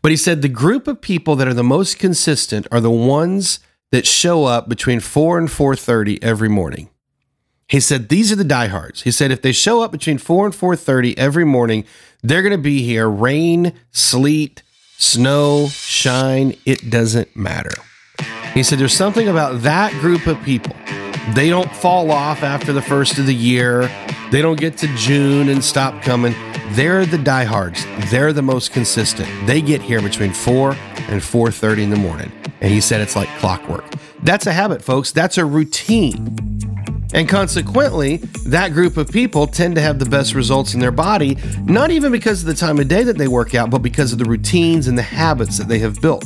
But 0.00 0.10
he 0.10 0.16
said 0.16 0.42
the 0.42 0.48
group 0.48 0.86
of 0.86 1.00
people 1.00 1.34
that 1.36 1.48
are 1.48 1.54
the 1.54 1.64
most 1.64 1.98
consistent 1.98 2.68
are 2.70 2.80
the 2.80 2.90
ones 2.90 3.60
that 3.90 4.06
show 4.06 4.44
up 4.44 4.68
between 4.68 5.00
4 5.00 5.38
and 5.38 5.48
4:30 5.48 6.18
every 6.22 6.48
morning. 6.48 6.88
He 7.68 7.80
said 7.80 8.08
these 8.08 8.30
are 8.30 8.36
the 8.36 8.44
diehards. 8.44 9.02
He 9.02 9.10
said 9.10 9.30
if 9.30 9.42
they 9.42 9.52
show 9.52 9.82
up 9.82 9.92
between 9.92 10.18
4 10.18 10.46
and 10.46 10.54
4:30 10.54 11.16
every 11.16 11.44
morning, 11.44 11.84
they're 12.22 12.42
going 12.42 12.52
to 12.52 12.58
be 12.58 12.82
here 12.82 13.08
rain, 13.08 13.72
sleet, 13.90 14.62
snow, 14.98 15.68
shine, 15.68 16.56
it 16.64 16.90
doesn't 16.90 17.34
matter. 17.34 17.72
He 18.54 18.62
said 18.62 18.78
there's 18.78 18.94
something 18.94 19.28
about 19.28 19.62
that 19.62 19.92
group 20.00 20.26
of 20.26 20.40
people. 20.42 20.76
They 21.34 21.48
don't 21.48 21.70
fall 21.76 22.10
off 22.10 22.42
after 22.42 22.72
the 22.72 22.82
first 22.82 23.18
of 23.18 23.26
the 23.26 23.34
year. 23.34 23.90
They 24.30 24.42
don't 24.42 24.60
get 24.60 24.76
to 24.78 24.88
June 24.96 25.48
and 25.48 25.64
stop 25.64 26.02
coming. 26.02 26.34
They're 26.70 27.06
the 27.06 27.18
diehards. 27.18 27.86
They're 28.10 28.32
the 28.32 28.42
most 28.42 28.72
consistent. 28.72 29.28
They 29.46 29.62
get 29.62 29.80
here 29.80 30.02
between 30.02 30.32
4 30.32 30.72
and 31.08 31.22
4:30 31.22 31.82
in 31.84 31.90
the 31.90 31.96
morning. 31.96 32.30
And 32.60 32.72
he 32.72 32.80
said 32.80 33.00
it's 33.00 33.16
like 33.16 33.28
clockwork. 33.38 33.84
That's 34.22 34.46
a 34.46 34.52
habit, 34.52 34.82
folks. 34.82 35.10
That's 35.10 35.38
a 35.38 35.44
routine. 35.44 36.51
And 37.12 37.28
consequently, 37.28 38.18
that 38.46 38.72
group 38.72 38.96
of 38.96 39.10
people 39.10 39.46
tend 39.46 39.74
to 39.74 39.82
have 39.82 39.98
the 39.98 40.06
best 40.06 40.34
results 40.34 40.74
in 40.74 40.80
their 40.80 40.90
body, 40.90 41.36
not 41.64 41.90
even 41.90 42.10
because 42.10 42.40
of 42.40 42.46
the 42.46 42.54
time 42.54 42.78
of 42.78 42.88
day 42.88 43.02
that 43.04 43.18
they 43.18 43.28
work 43.28 43.54
out, 43.54 43.70
but 43.70 43.82
because 43.82 44.12
of 44.12 44.18
the 44.18 44.24
routines 44.24 44.88
and 44.88 44.96
the 44.96 45.02
habits 45.02 45.58
that 45.58 45.68
they 45.68 45.78
have 45.78 46.00
built. 46.00 46.24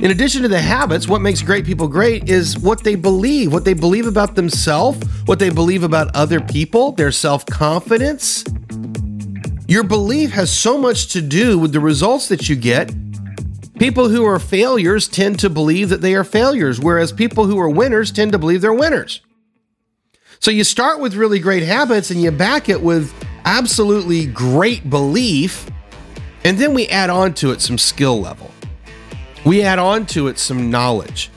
In 0.00 0.10
addition 0.10 0.42
to 0.42 0.48
the 0.48 0.60
habits, 0.60 1.06
what 1.06 1.20
makes 1.20 1.42
great 1.42 1.64
people 1.64 1.86
great 1.86 2.28
is 2.28 2.58
what 2.58 2.82
they 2.82 2.96
believe, 2.96 3.52
what 3.52 3.64
they 3.64 3.74
believe 3.74 4.08
about 4.08 4.34
themselves, 4.34 4.98
what 5.26 5.38
they 5.38 5.50
believe 5.50 5.84
about 5.84 6.14
other 6.16 6.40
people, 6.40 6.90
their 6.92 7.12
self 7.12 7.46
confidence. 7.46 8.44
Your 9.68 9.84
belief 9.84 10.32
has 10.32 10.50
so 10.50 10.76
much 10.76 11.12
to 11.12 11.22
do 11.22 11.56
with 11.58 11.72
the 11.72 11.80
results 11.80 12.28
that 12.28 12.48
you 12.48 12.56
get. 12.56 12.92
People 13.78 14.08
who 14.08 14.24
are 14.24 14.40
failures 14.40 15.06
tend 15.06 15.38
to 15.38 15.48
believe 15.48 15.88
that 15.90 16.00
they 16.00 16.14
are 16.14 16.24
failures, 16.24 16.80
whereas 16.80 17.12
people 17.12 17.46
who 17.46 17.58
are 17.58 17.70
winners 17.70 18.10
tend 18.10 18.32
to 18.32 18.38
believe 18.38 18.60
they're 18.60 18.74
winners. 18.74 19.20
So 20.42 20.50
you 20.50 20.64
start 20.64 20.98
with 20.98 21.14
really 21.14 21.38
great 21.38 21.62
habits 21.62 22.10
and 22.10 22.20
you 22.20 22.32
back 22.32 22.68
it 22.68 22.82
with 22.82 23.14
absolutely 23.44 24.26
great 24.26 24.90
belief, 24.90 25.70
and 26.42 26.58
then 26.58 26.74
we 26.74 26.88
add 26.88 27.10
on 27.10 27.32
to 27.34 27.52
it 27.52 27.60
some 27.60 27.78
skill 27.78 28.20
level. 28.20 28.50
We 29.44 29.62
add 29.62 29.78
on 29.78 30.04
to 30.06 30.26
it 30.26 30.40
some 30.40 30.68
knowledge. 30.68 31.30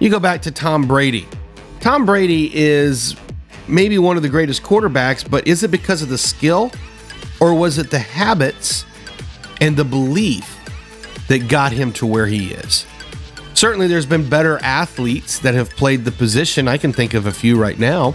You 0.00 0.10
go 0.10 0.20
back 0.20 0.42
to 0.42 0.50
Tom 0.50 0.86
Brady. 0.86 1.26
Tom 1.80 2.04
Brady 2.04 2.54
is 2.54 3.16
maybe 3.66 3.98
one 3.98 4.18
of 4.18 4.22
the 4.22 4.28
greatest 4.28 4.62
quarterbacks, 4.62 5.28
but 5.28 5.48
is 5.48 5.62
it 5.62 5.70
because 5.70 6.02
of 6.02 6.10
the 6.10 6.18
skill 6.18 6.70
or 7.40 7.54
was 7.54 7.78
it 7.78 7.90
the 7.90 8.00
habits 8.00 8.84
and 9.62 9.78
the 9.78 9.84
belief 9.84 10.58
that 11.28 11.48
got 11.48 11.72
him 11.72 11.90
to 11.94 12.04
where 12.04 12.26
he 12.26 12.52
is? 12.52 12.84
Certainly, 13.60 13.88
there's 13.88 14.06
been 14.06 14.26
better 14.26 14.58
athletes 14.62 15.38
that 15.40 15.52
have 15.52 15.68
played 15.68 16.06
the 16.06 16.12
position. 16.12 16.66
I 16.66 16.78
can 16.78 16.94
think 16.94 17.12
of 17.12 17.26
a 17.26 17.30
few 17.30 17.60
right 17.60 17.78
now 17.78 18.14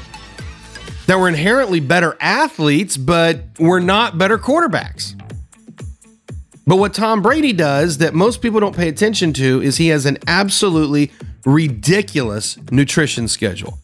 that 1.05 1.19
were 1.19 1.27
inherently 1.27 1.79
better 1.79 2.17
athletes, 2.19 2.97
but 2.97 3.43
were 3.59 3.79
not 3.79 4.17
better 4.17 4.39
quarterbacks. 4.39 5.13
But 6.65 6.77
what 6.77 6.95
Tom 6.95 7.21
Brady 7.21 7.53
does 7.53 7.99
that 7.99 8.15
most 8.15 8.41
people 8.41 8.59
don't 8.59 8.75
pay 8.75 8.89
attention 8.89 9.33
to 9.33 9.61
is 9.61 9.77
he 9.77 9.89
has 9.89 10.07
an 10.07 10.17
absolutely 10.25 11.11
ridiculous 11.45 12.57
nutrition 12.71 13.27
schedule. 13.27 13.77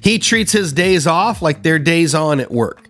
He 0.00 0.20
treats 0.20 0.52
his 0.52 0.72
days 0.72 1.08
off 1.08 1.42
like 1.42 1.64
they're 1.64 1.80
days 1.80 2.14
on 2.14 2.38
at 2.38 2.52
work. 2.52 2.88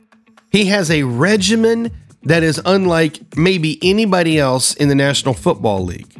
He 0.52 0.66
has 0.66 0.90
a 0.90 1.04
regimen 1.04 1.90
that 2.24 2.42
is 2.42 2.60
unlike 2.66 3.34
maybe 3.34 3.78
anybody 3.82 4.38
else 4.38 4.74
in 4.74 4.88
the 4.88 4.94
National 4.94 5.32
Football 5.32 5.86
League. 5.86 6.14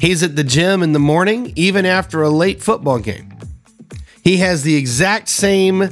He's 0.00 0.22
at 0.22 0.36
the 0.36 0.44
gym 0.44 0.82
in 0.82 0.92
the 0.92 0.98
morning, 0.98 1.52
even 1.56 1.86
after 1.86 2.22
a 2.22 2.28
late 2.28 2.62
football 2.62 2.98
game. 2.98 3.32
He 4.22 4.38
has 4.38 4.62
the 4.62 4.76
exact 4.76 5.28
same 5.28 5.88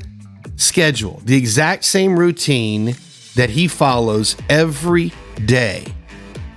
schedule, 0.57 1.23
the 1.25 1.37
exact 1.37 1.85
same 1.85 2.19
routine 2.19 2.97
that 3.35 3.51
he 3.51 3.67
follows 3.67 4.37
every 4.49 5.13
day. 5.47 5.87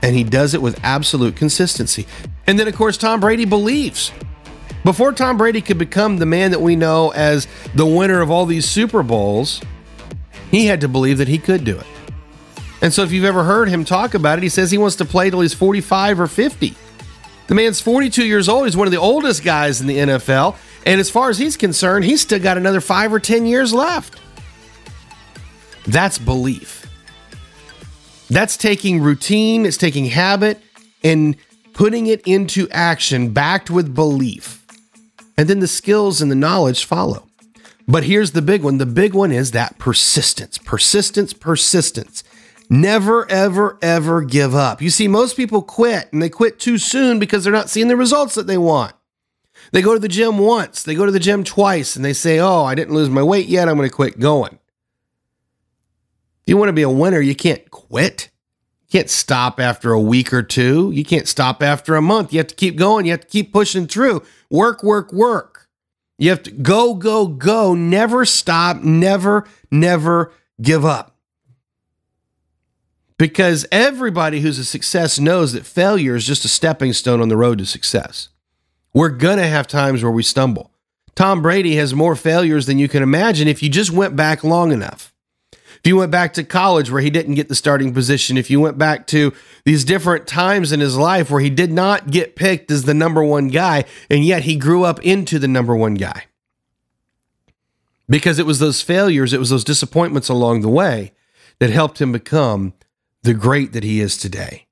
And 0.01 0.15
he 0.15 0.23
does 0.23 0.53
it 0.53 0.61
with 0.61 0.79
absolute 0.83 1.35
consistency. 1.35 2.05
And 2.45 2.59
then, 2.59 2.67
of 2.67 2.75
course, 2.75 2.97
Tom 2.97 3.19
Brady 3.19 3.45
believes. 3.45 4.11
Before 4.83 5.11
Tom 5.11 5.37
Brady 5.37 5.61
could 5.61 5.77
become 5.77 6.17
the 6.17 6.25
man 6.25 6.51
that 6.51 6.61
we 6.61 6.75
know 6.75 7.11
as 7.11 7.47
the 7.75 7.85
winner 7.85 8.21
of 8.21 8.29
all 8.29 8.45
these 8.45 8.67
Super 8.67 9.03
Bowls, 9.03 9.61
he 10.51 10.65
had 10.65 10.81
to 10.81 10.87
believe 10.87 11.17
that 11.17 11.27
he 11.27 11.37
could 11.37 11.63
do 11.63 11.77
it. 11.77 11.87
And 12.81 12.93
so, 12.93 13.03
if 13.03 13.11
you've 13.11 13.25
ever 13.25 13.43
heard 13.43 13.69
him 13.69 13.83
talk 13.85 14.13
about 14.13 14.37
it, 14.37 14.43
he 14.43 14.49
says 14.49 14.69
he 14.69 14.77
wants 14.77 14.97
to 14.97 15.05
play 15.05 15.29
till 15.29 15.41
he's 15.41 15.53
45 15.53 16.19
or 16.19 16.27
50. 16.27 16.75
The 17.47 17.55
man's 17.55 17.79
42 17.79 18.25
years 18.25 18.49
old. 18.49 18.65
He's 18.65 18.77
one 18.77 18.87
of 18.87 18.91
the 18.91 18.99
oldest 18.99 19.43
guys 19.43 19.81
in 19.81 19.87
the 19.87 19.97
NFL. 19.97 20.55
And 20.85 20.99
as 20.99 21.09
far 21.09 21.29
as 21.29 21.37
he's 21.37 21.57
concerned, 21.57 22.05
he's 22.05 22.21
still 22.21 22.39
got 22.39 22.57
another 22.57 22.81
five 22.81 23.13
or 23.13 23.19
10 23.19 23.45
years 23.45 23.73
left. 23.73 24.19
That's 25.85 26.17
belief. 26.17 26.85
That's 28.29 28.57
taking 28.57 29.01
routine, 29.01 29.65
it's 29.65 29.77
taking 29.77 30.05
habit 30.05 30.61
and 31.03 31.37
putting 31.71 32.07
it 32.07 32.21
into 32.27 32.67
action 32.71 33.31
backed 33.31 33.69
with 33.69 33.95
belief. 33.95 34.65
And 35.37 35.47
then 35.47 35.59
the 35.59 35.67
skills 35.67 36.21
and 36.21 36.29
the 36.29 36.35
knowledge 36.35 36.83
follow. 36.83 37.27
But 37.87 38.03
here's 38.03 38.31
the 38.31 38.41
big 38.41 38.63
one 38.63 38.79
the 38.79 38.85
big 38.85 39.13
one 39.13 39.31
is 39.31 39.51
that 39.51 39.77
persistence, 39.77 40.57
persistence, 40.57 41.31
persistence. 41.31 42.23
Never, 42.69 43.29
ever, 43.31 43.77
ever 43.81 44.21
give 44.21 44.53
up. 44.53 44.81
You 44.81 44.89
see, 44.89 45.07
most 45.07 45.37
people 45.37 45.61
quit 45.61 46.11
and 46.11 46.21
they 46.21 46.29
quit 46.29 46.59
too 46.59 46.77
soon 46.77 47.17
because 47.19 47.43
they're 47.43 47.53
not 47.53 47.69
seeing 47.69 47.87
the 47.87 47.95
results 47.95 48.35
that 48.35 48.47
they 48.47 48.57
want. 48.57 48.93
They 49.71 49.81
go 49.81 49.93
to 49.93 49.99
the 49.99 50.07
gym 50.07 50.37
once, 50.37 50.83
they 50.83 50.95
go 50.95 51.05
to 51.05 51.11
the 51.11 51.19
gym 51.19 51.43
twice, 51.43 51.95
and 51.95 52.05
they 52.05 52.13
say, 52.13 52.39
Oh, 52.39 52.63
I 52.63 52.75
didn't 52.75 52.93
lose 52.93 53.09
my 53.09 53.23
weight 53.23 53.47
yet. 53.47 53.67
I'm 53.67 53.75
going 53.75 53.89
to 53.89 53.95
quit 53.95 54.19
going. 54.19 54.59
If 56.43 56.51
you 56.51 56.57
want 56.57 56.69
to 56.69 56.73
be 56.73 56.83
a 56.83 56.89
winner, 56.89 57.19
you 57.19 57.35
can't 57.35 57.69
quit. 57.71 58.29
You 58.87 58.99
can't 58.99 59.09
stop 59.09 59.59
after 59.59 59.91
a 59.91 59.99
week 59.99 60.31
or 60.31 60.43
two. 60.43 60.91
You 60.91 61.03
can't 61.03 61.27
stop 61.27 61.61
after 61.61 61.95
a 61.95 62.01
month. 62.01 62.31
You 62.31 62.39
have 62.39 62.47
to 62.47 62.55
keep 62.55 62.77
going. 62.77 63.05
You 63.05 63.11
have 63.11 63.21
to 63.21 63.27
keep 63.27 63.51
pushing 63.51 63.87
through. 63.87 64.23
Work, 64.49 64.83
work, 64.83 65.11
work. 65.11 65.67
You 66.17 66.29
have 66.29 66.43
to 66.43 66.51
go, 66.51 66.93
go, 66.93 67.27
go. 67.27 67.73
Never 67.73 68.23
stop. 68.23 68.77
Never, 68.77 69.45
never 69.71 70.31
give 70.61 70.85
up. 70.85 71.16
Because 73.17 73.65
everybody 73.71 74.41
who's 74.41 74.59
a 74.59 74.65
success 74.65 75.19
knows 75.19 75.53
that 75.53 75.65
failure 75.65 76.15
is 76.15 76.25
just 76.25 76.45
a 76.45 76.47
stepping 76.47 76.93
stone 76.93 77.21
on 77.21 77.29
the 77.29 77.37
road 77.37 77.57
to 77.57 77.65
success. 77.65 78.29
We're 78.93 79.09
going 79.09 79.37
to 79.37 79.47
have 79.47 79.67
times 79.67 80.03
where 80.03 80.11
we 80.11 80.23
stumble. 80.23 80.71
Tom 81.15 81.41
Brady 81.41 81.75
has 81.77 81.95
more 81.95 82.15
failures 82.15 82.67
than 82.67 82.77
you 82.77 82.87
can 82.87 83.01
imagine 83.01 83.47
if 83.47 83.63
you 83.63 83.69
just 83.69 83.91
went 83.91 84.15
back 84.15 84.43
long 84.43 84.71
enough. 84.71 85.13
If 85.51 85.81
you 85.85 85.97
went 85.97 86.11
back 86.11 86.33
to 86.33 86.43
college 86.43 86.91
where 86.91 87.01
he 87.01 87.09
didn't 87.09 87.35
get 87.35 87.49
the 87.49 87.55
starting 87.55 87.93
position, 87.93 88.37
if 88.37 88.49
you 88.51 88.59
went 88.59 88.77
back 88.77 89.07
to 89.07 89.33
these 89.63 89.83
different 89.83 90.27
times 90.27 90.71
in 90.71 90.79
his 90.79 90.95
life 90.95 91.31
where 91.31 91.41
he 91.41 91.49
did 91.49 91.71
not 91.71 92.11
get 92.11 92.35
picked 92.35 92.69
as 92.71 92.83
the 92.83 92.93
number 92.93 93.23
one 93.23 93.47
guy, 93.47 93.85
and 94.09 94.23
yet 94.23 94.43
he 94.43 94.55
grew 94.55 94.83
up 94.83 94.99
into 95.03 95.39
the 95.39 95.47
number 95.47 95.75
one 95.75 95.95
guy. 95.95 96.25
Because 98.09 98.39
it 98.39 98.45
was 98.45 98.59
those 98.59 98.81
failures, 98.81 99.33
it 99.33 99.39
was 99.39 99.49
those 99.49 99.63
disappointments 99.63 100.29
along 100.29 100.61
the 100.61 100.69
way 100.69 101.13
that 101.59 101.69
helped 101.69 101.99
him 101.99 102.11
become 102.11 102.73
the 103.27 103.33
great 103.33 103.73
that 103.73 103.83
he 103.83 103.99
is 103.99 104.15
today. 104.15 104.65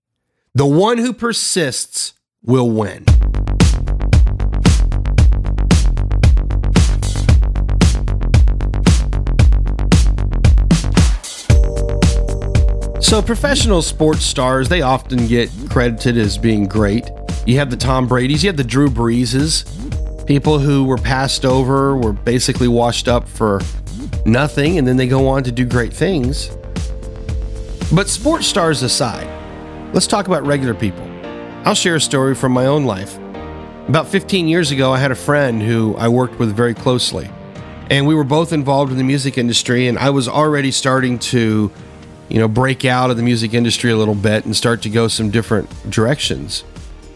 The 0.53 0.65
one 0.65 0.97
who 0.97 1.11
persists 1.11 2.13
will 2.41 2.69
win. 2.69 3.03
So, 13.01 13.21
professional 13.21 13.81
sports 13.81 14.23
stars, 14.23 14.69
they 14.69 14.81
often 14.81 15.27
get 15.27 15.49
credited 15.69 16.17
as 16.17 16.37
being 16.37 16.65
great. 16.65 17.11
You 17.45 17.57
have 17.57 17.69
the 17.69 17.75
Tom 17.75 18.07
Brady's, 18.07 18.41
you 18.41 18.47
have 18.47 18.55
the 18.55 18.63
Drew 18.63 18.89
Breeses, 18.89 19.65
people 20.25 20.59
who 20.59 20.85
were 20.85 20.97
passed 20.97 21.43
over, 21.43 21.97
were 21.97 22.13
basically 22.13 22.69
washed 22.69 23.09
up 23.09 23.27
for 23.27 23.59
nothing, 24.25 24.77
and 24.77 24.87
then 24.87 24.95
they 24.95 25.07
go 25.07 25.27
on 25.27 25.43
to 25.43 25.51
do 25.51 25.65
great 25.65 25.91
things. 25.91 26.55
But 27.93 28.09
sports 28.09 28.47
stars 28.47 28.81
aside, 28.81 29.27
let's 29.93 30.07
talk 30.07 30.25
about 30.25 30.45
regular 30.45 30.73
people. 30.73 31.03
I'll 31.65 31.75
share 31.75 31.95
a 31.95 32.01
story 32.01 32.33
from 32.33 32.51
my 32.51 32.65
own 32.65 32.85
life. 32.85 33.17
About 33.87 34.07
15 34.07 34.47
years 34.47 34.71
ago, 34.71 34.91
I 34.91 34.97
had 34.97 35.11
a 35.11 35.15
friend 35.15 35.61
who 35.61 35.95
I 35.97 36.07
worked 36.07 36.39
with 36.39 36.55
very 36.55 36.73
closely, 36.73 37.29
and 37.91 38.07
we 38.07 38.15
were 38.15 38.23
both 38.23 38.53
involved 38.53 38.91
in 38.91 38.97
the 38.97 39.03
music 39.03 39.37
industry, 39.37 39.87
and 39.87 39.99
I 39.99 40.09
was 40.09 40.27
already 40.27 40.71
starting 40.71 41.19
to 41.19 41.71
you 42.27 42.39
know, 42.39 42.47
break 42.47 42.85
out 42.85 43.11
of 43.11 43.17
the 43.17 43.23
music 43.23 43.53
industry 43.53 43.91
a 43.91 43.97
little 43.97 44.15
bit 44.15 44.45
and 44.45 44.55
start 44.55 44.81
to 44.81 44.89
go 44.89 45.07
some 45.07 45.29
different 45.29 45.69
directions. 45.91 46.63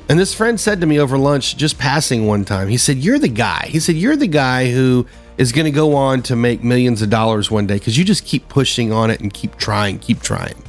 And 0.07 0.19
this 0.19 0.35
friend 0.35 0.59
said 0.59 0.81
to 0.81 0.87
me 0.87 0.99
over 0.99 1.17
lunch, 1.17 1.57
just 1.57 1.79
passing 1.79 2.27
one 2.27 2.45
time, 2.45 2.67
he 2.67 2.77
said, 2.77 2.97
You're 2.97 3.19
the 3.19 3.27
guy. 3.27 3.65
He 3.69 3.79
said, 3.79 3.95
You're 3.95 4.15
the 4.15 4.27
guy 4.27 4.71
who 4.71 5.07
is 5.39 5.53
going 5.53 5.65
to 5.65 5.71
go 5.71 5.95
on 5.95 6.21
to 6.21 6.35
make 6.35 6.65
millions 6.65 7.01
of 7.01 7.09
dollars 7.09 7.49
one 7.49 7.65
day 7.65 7.75
because 7.75 7.97
you 7.97 8.03
just 8.03 8.25
keep 8.25 8.49
pushing 8.49 8.91
on 8.91 9.09
it 9.09 9.21
and 9.21 9.33
keep 9.33 9.55
trying, 9.55 9.97
keep 9.97 10.21
trying. 10.21 10.61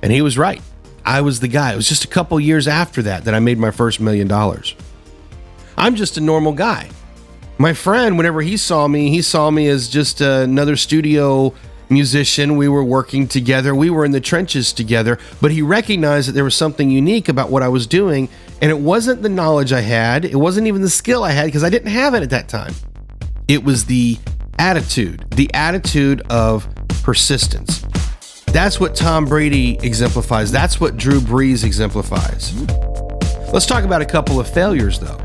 And 0.00 0.12
he 0.12 0.22
was 0.22 0.38
right. 0.38 0.62
I 1.04 1.22
was 1.22 1.40
the 1.40 1.48
guy. 1.48 1.72
It 1.72 1.76
was 1.76 1.88
just 1.88 2.04
a 2.04 2.08
couple 2.08 2.38
years 2.38 2.68
after 2.68 3.02
that 3.02 3.24
that 3.24 3.34
I 3.34 3.40
made 3.40 3.58
my 3.58 3.72
first 3.72 3.98
million 3.98 4.28
dollars. 4.28 4.76
I'm 5.76 5.96
just 5.96 6.16
a 6.16 6.20
normal 6.20 6.52
guy. 6.52 6.88
My 7.58 7.74
friend, 7.74 8.16
whenever 8.16 8.42
he 8.42 8.56
saw 8.56 8.86
me, 8.86 9.10
he 9.10 9.20
saw 9.22 9.50
me 9.50 9.66
as 9.66 9.88
just 9.88 10.20
another 10.20 10.76
studio 10.76 11.52
musician. 11.90 12.56
We 12.56 12.68
were 12.68 12.84
working 12.84 13.26
together, 13.26 13.74
we 13.74 13.90
were 13.90 14.04
in 14.04 14.12
the 14.12 14.20
trenches 14.20 14.72
together, 14.72 15.18
but 15.40 15.50
he 15.50 15.62
recognized 15.62 16.28
that 16.28 16.32
there 16.32 16.44
was 16.44 16.54
something 16.54 16.90
unique 16.90 17.28
about 17.28 17.50
what 17.50 17.64
I 17.64 17.68
was 17.68 17.88
doing. 17.88 18.28
And 18.62 18.70
it 18.70 18.78
wasn't 18.78 19.22
the 19.22 19.28
knowledge 19.28 19.72
I 19.72 19.80
had, 19.80 20.24
it 20.24 20.36
wasn't 20.36 20.68
even 20.68 20.80
the 20.80 20.88
skill 20.88 21.24
I 21.24 21.32
had 21.32 21.46
because 21.46 21.64
I 21.64 21.70
didn't 21.70 21.90
have 21.90 22.14
it 22.14 22.22
at 22.22 22.30
that 22.30 22.48
time. 22.48 22.72
It 23.46 23.62
was 23.62 23.84
the 23.84 24.18
attitude, 24.58 25.30
the 25.32 25.52
attitude 25.52 26.22
of 26.30 26.66
persistence. 27.02 27.84
That's 28.46 28.80
what 28.80 28.94
Tom 28.94 29.26
Brady 29.26 29.76
exemplifies. 29.82 30.50
That's 30.50 30.80
what 30.80 30.96
Drew 30.96 31.20
Brees 31.20 31.62
exemplifies. 31.62 32.54
Let's 33.52 33.66
talk 33.66 33.84
about 33.84 34.00
a 34.00 34.06
couple 34.06 34.40
of 34.40 34.48
failures, 34.48 34.98
though. 34.98 35.18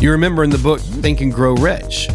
You 0.00 0.12
remember 0.12 0.44
in 0.44 0.50
the 0.50 0.58
book 0.58 0.80
Think 0.80 1.20
and 1.20 1.32
Grow 1.32 1.54
Rich, 1.54 2.06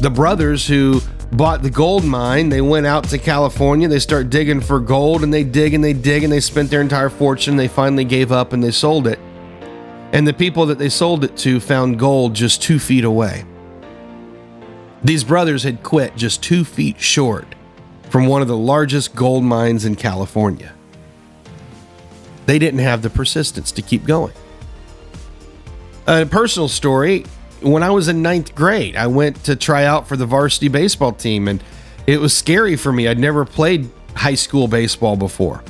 the 0.00 0.12
brothers 0.14 0.66
who 0.66 1.00
bought 1.32 1.62
the 1.62 1.70
gold 1.70 2.04
mine, 2.04 2.50
they 2.50 2.60
went 2.60 2.86
out 2.86 3.04
to 3.04 3.16
California, 3.18 3.88
they 3.88 3.98
start 3.98 4.28
digging 4.28 4.60
for 4.60 4.80
gold, 4.80 5.22
and 5.24 5.32
they 5.32 5.44
dig 5.44 5.72
and 5.72 5.82
they 5.82 5.94
dig 5.94 6.24
and 6.24 6.32
they 6.32 6.40
spent 6.40 6.70
their 6.70 6.82
entire 6.82 7.08
fortune. 7.08 7.56
They 7.56 7.68
finally 7.68 8.04
gave 8.04 8.32
up 8.32 8.52
and 8.52 8.62
they 8.62 8.70
sold 8.70 9.06
it. 9.06 9.18
And 10.12 10.28
the 10.28 10.34
people 10.34 10.66
that 10.66 10.78
they 10.78 10.90
sold 10.90 11.24
it 11.24 11.36
to 11.38 11.58
found 11.58 11.98
gold 11.98 12.34
just 12.34 12.60
two 12.60 12.78
feet 12.78 13.04
away. 13.04 13.44
These 15.04 15.22
brothers 15.22 15.62
had 15.62 15.82
quit 15.82 16.16
just 16.16 16.42
two 16.42 16.64
feet 16.64 16.98
short 16.98 17.46
from 18.08 18.26
one 18.26 18.42
of 18.42 18.48
the 18.48 18.56
largest 18.56 19.14
gold 19.14 19.44
mines 19.44 19.84
in 19.84 19.96
California. 19.96 20.72
They 22.46 22.58
didn't 22.58 22.80
have 22.80 23.02
the 23.02 23.10
persistence 23.10 23.70
to 23.72 23.82
keep 23.82 24.04
going. 24.06 24.34
A 26.06 26.26
personal 26.26 26.68
story 26.68 27.24
when 27.60 27.82
I 27.82 27.90
was 27.90 28.08
in 28.08 28.22
ninth 28.22 28.54
grade, 28.54 28.96
I 28.96 29.06
went 29.06 29.44
to 29.44 29.56
try 29.56 29.84
out 29.84 30.06
for 30.06 30.16
the 30.16 30.26
varsity 30.26 30.68
baseball 30.68 31.12
team, 31.12 31.48
and 31.48 31.62
it 32.06 32.20
was 32.20 32.36
scary 32.36 32.76
for 32.76 32.92
me. 32.92 33.08
I'd 33.08 33.18
never 33.18 33.44
played 33.44 33.88
high 34.14 34.34
school 34.34 34.68
baseball 34.68 35.16
before. 35.16 35.62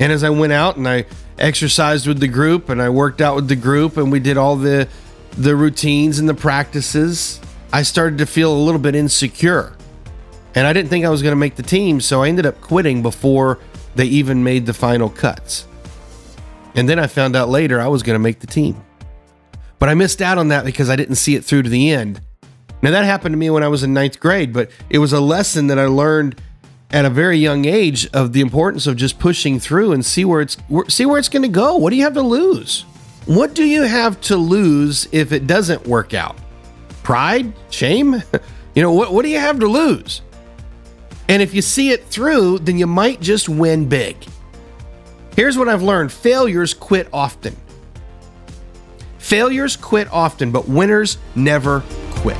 And 0.00 0.12
as 0.12 0.24
I 0.24 0.30
went 0.30 0.52
out 0.52 0.76
and 0.76 0.88
I 0.88 1.06
exercised 1.38 2.06
with 2.06 2.20
the 2.20 2.28
group 2.28 2.68
and 2.68 2.82
I 2.82 2.88
worked 2.88 3.20
out 3.20 3.36
with 3.36 3.48
the 3.48 3.56
group 3.56 3.96
and 3.96 4.10
we 4.12 4.20
did 4.20 4.36
all 4.36 4.56
the 4.56 4.88
the 5.36 5.54
routines 5.54 6.18
and 6.18 6.28
the 6.28 6.34
practices, 6.34 7.40
I 7.72 7.82
started 7.82 8.18
to 8.18 8.26
feel 8.26 8.52
a 8.52 8.56
little 8.56 8.80
bit 8.80 8.94
insecure. 8.94 9.76
And 10.54 10.66
I 10.66 10.72
didn't 10.72 10.88
think 10.88 11.04
I 11.04 11.10
was 11.10 11.22
going 11.22 11.32
to 11.32 11.36
make 11.36 11.56
the 11.56 11.62
team, 11.62 12.00
so 12.00 12.22
I 12.22 12.28
ended 12.28 12.46
up 12.46 12.60
quitting 12.60 13.02
before 13.02 13.58
they 13.94 14.06
even 14.06 14.42
made 14.42 14.66
the 14.66 14.74
final 14.74 15.10
cuts. 15.10 15.66
And 16.74 16.88
then 16.88 16.98
I 16.98 17.06
found 17.06 17.36
out 17.36 17.48
later 17.48 17.80
I 17.80 17.88
was 17.88 18.02
going 18.02 18.14
to 18.14 18.22
make 18.22 18.40
the 18.40 18.46
team. 18.46 18.82
But 19.78 19.88
I 19.88 19.94
missed 19.94 20.22
out 20.22 20.38
on 20.38 20.48
that 20.48 20.64
because 20.64 20.90
I 20.90 20.96
didn't 20.96 21.16
see 21.16 21.34
it 21.34 21.44
through 21.44 21.62
to 21.62 21.68
the 21.68 21.90
end. 21.90 22.20
Now, 22.80 22.90
that 22.92 23.04
happened 23.04 23.32
to 23.32 23.36
me 23.36 23.50
when 23.50 23.62
I 23.62 23.68
was 23.68 23.82
in 23.82 23.92
ninth 23.92 24.20
grade, 24.20 24.52
but 24.52 24.70
it 24.88 24.98
was 24.98 25.12
a 25.12 25.20
lesson 25.20 25.66
that 25.66 25.78
I 25.78 25.86
learned 25.86 26.40
at 26.90 27.04
a 27.04 27.10
very 27.10 27.36
young 27.36 27.64
age 27.64 28.08
of 28.12 28.32
the 28.32 28.40
importance 28.40 28.86
of 28.86 28.96
just 28.96 29.18
pushing 29.18 29.60
through 29.60 29.92
and 29.92 30.04
see 30.04 30.24
where 30.24 30.40
it's 30.40 30.56
see 30.88 31.04
where 31.04 31.18
it's 31.18 31.28
going 31.28 31.42
to 31.42 31.48
go. 31.48 31.76
What 31.76 31.90
do 31.90 31.96
you 31.96 32.04
have 32.04 32.14
to 32.14 32.22
lose? 32.22 32.82
What 33.26 33.54
do 33.54 33.64
you 33.64 33.82
have 33.82 34.20
to 34.22 34.36
lose 34.36 35.06
if 35.12 35.32
it 35.32 35.46
doesn't 35.46 35.86
work 35.86 36.14
out? 36.14 36.36
Pride, 37.08 37.50
shame? 37.70 38.22
you 38.74 38.82
know, 38.82 38.92
what, 38.92 39.14
what 39.14 39.22
do 39.22 39.30
you 39.30 39.38
have 39.38 39.58
to 39.58 39.66
lose? 39.66 40.20
And 41.30 41.40
if 41.40 41.54
you 41.54 41.62
see 41.62 41.90
it 41.90 42.04
through, 42.04 42.58
then 42.58 42.76
you 42.76 42.86
might 42.86 43.22
just 43.22 43.48
win 43.48 43.88
big. 43.88 44.14
Here's 45.34 45.56
what 45.56 45.70
I've 45.70 45.80
learned 45.82 46.12
failures 46.12 46.74
quit 46.74 47.08
often. 47.10 47.56
Failures 49.16 49.74
quit 49.74 50.06
often, 50.12 50.52
but 50.52 50.68
winners 50.68 51.16
never 51.34 51.82
quit. 52.16 52.36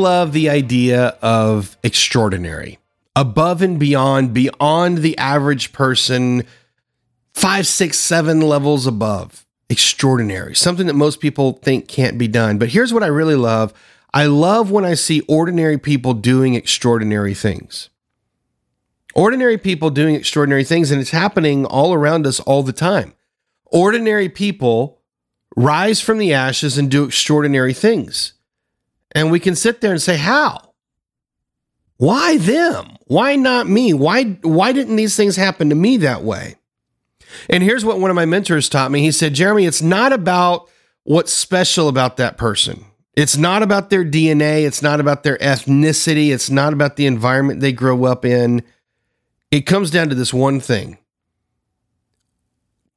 Love 0.00 0.32
the 0.32 0.48
idea 0.50 1.16
of 1.22 1.76
extraordinary, 1.82 2.78
above 3.14 3.62
and 3.62 3.78
beyond, 3.78 4.32
beyond 4.34 4.98
the 4.98 5.16
average 5.18 5.72
person, 5.72 6.44
five, 7.34 7.66
six, 7.66 7.98
seven 7.98 8.40
levels 8.40 8.86
above. 8.86 9.46
Extraordinary, 9.68 10.56
something 10.56 10.88
that 10.88 10.94
most 10.94 11.20
people 11.20 11.52
think 11.62 11.86
can't 11.86 12.18
be 12.18 12.26
done. 12.26 12.58
But 12.58 12.70
here's 12.70 12.92
what 12.92 13.04
I 13.04 13.06
really 13.06 13.36
love 13.36 13.72
I 14.12 14.26
love 14.26 14.70
when 14.70 14.84
I 14.84 14.94
see 14.94 15.20
ordinary 15.28 15.78
people 15.78 16.14
doing 16.14 16.54
extraordinary 16.54 17.34
things. 17.34 17.88
Ordinary 19.14 19.58
people 19.58 19.90
doing 19.90 20.14
extraordinary 20.14 20.64
things, 20.64 20.90
and 20.90 21.00
it's 21.00 21.10
happening 21.10 21.64
all 21.64 21.92
around 21.92 22.26
us 22.26 22.40
all 22.40 22.62
the 22.62 22.72
time. 22.72 23.14
Ordinary 23.66 24.28
people 24.28 25.00
rise 25.56 26.00
from 26.00 26.18
the 26.18 26.32
ashes 26.32 26.78
and 26.78 26.90
do 26.90 27.04
extraordinary 27.04 27.74
things. 27.74 28.34
And 29.12 29.30
we 29.30 29.40
can 29.40 29.56
sit 29.56 29.80
there 29.80 29.92
and 29.92 30.02
say, 30.02 30.16
how? 30.16 30.72
Why 31.96 32.38
them? 32.38 32.96
Why 33.06 33.36
not 33.36 33.68
me? 33.68 33.92
Why 33.92 34.24
why 34.42 34.72
didn't 34.72 34.96
these 34.96 35.16
things 35.16 35.36
happen 35.36 35.68
to 35.68 35.74
me 35.74 35.98
that 35.98 36.22
way? 36.22 36.56
And 37.48 37.62
here's 37.62 37.84
what 37.84 38.00
one 38.00 38.10
of 38.10 38.16
my 38.16 38.24
mentors 38.24 38.68
taught 38.68 38.90
me. 38.90 39.02
He 39.02 39.12
said, 39.12 39.34
Jeremy, 39.34 39.66
it's 39.66 39.82
not 39.82 40.12
about 40.12 40.70
what's 41.04 41.32
special 41.32 41.88
about 41.88 42.16
that 42.16 42.38
person. 42.38 42.86
It's 43.16 43.36
not 43.36 43.62
about 43.62 43.90
their 43.90 44.04
DNA. 44.04 44.64
It's 44.64 44.82
not 44.82 45.00
about 45.00 45.24
their 45.24 45.36
ethnicity. 45.38 46.32
It's 46.32 46.48
not 46.48 46.72
about 46.72 46.96
the 46.96 47.06
environment 47.06 47.60
they 47.60 47.72
grow 47.72 48.04
up 48.04 48.24
in. 48.24 48.62
It 49.50 49.62
comes 49.62 49.90
down 49.90 50.08
to 50.08 50.14
this 50.14 50.32
one 50.32 50.60
thing 50.60 50.98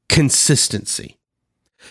consistency. 0.07 1.17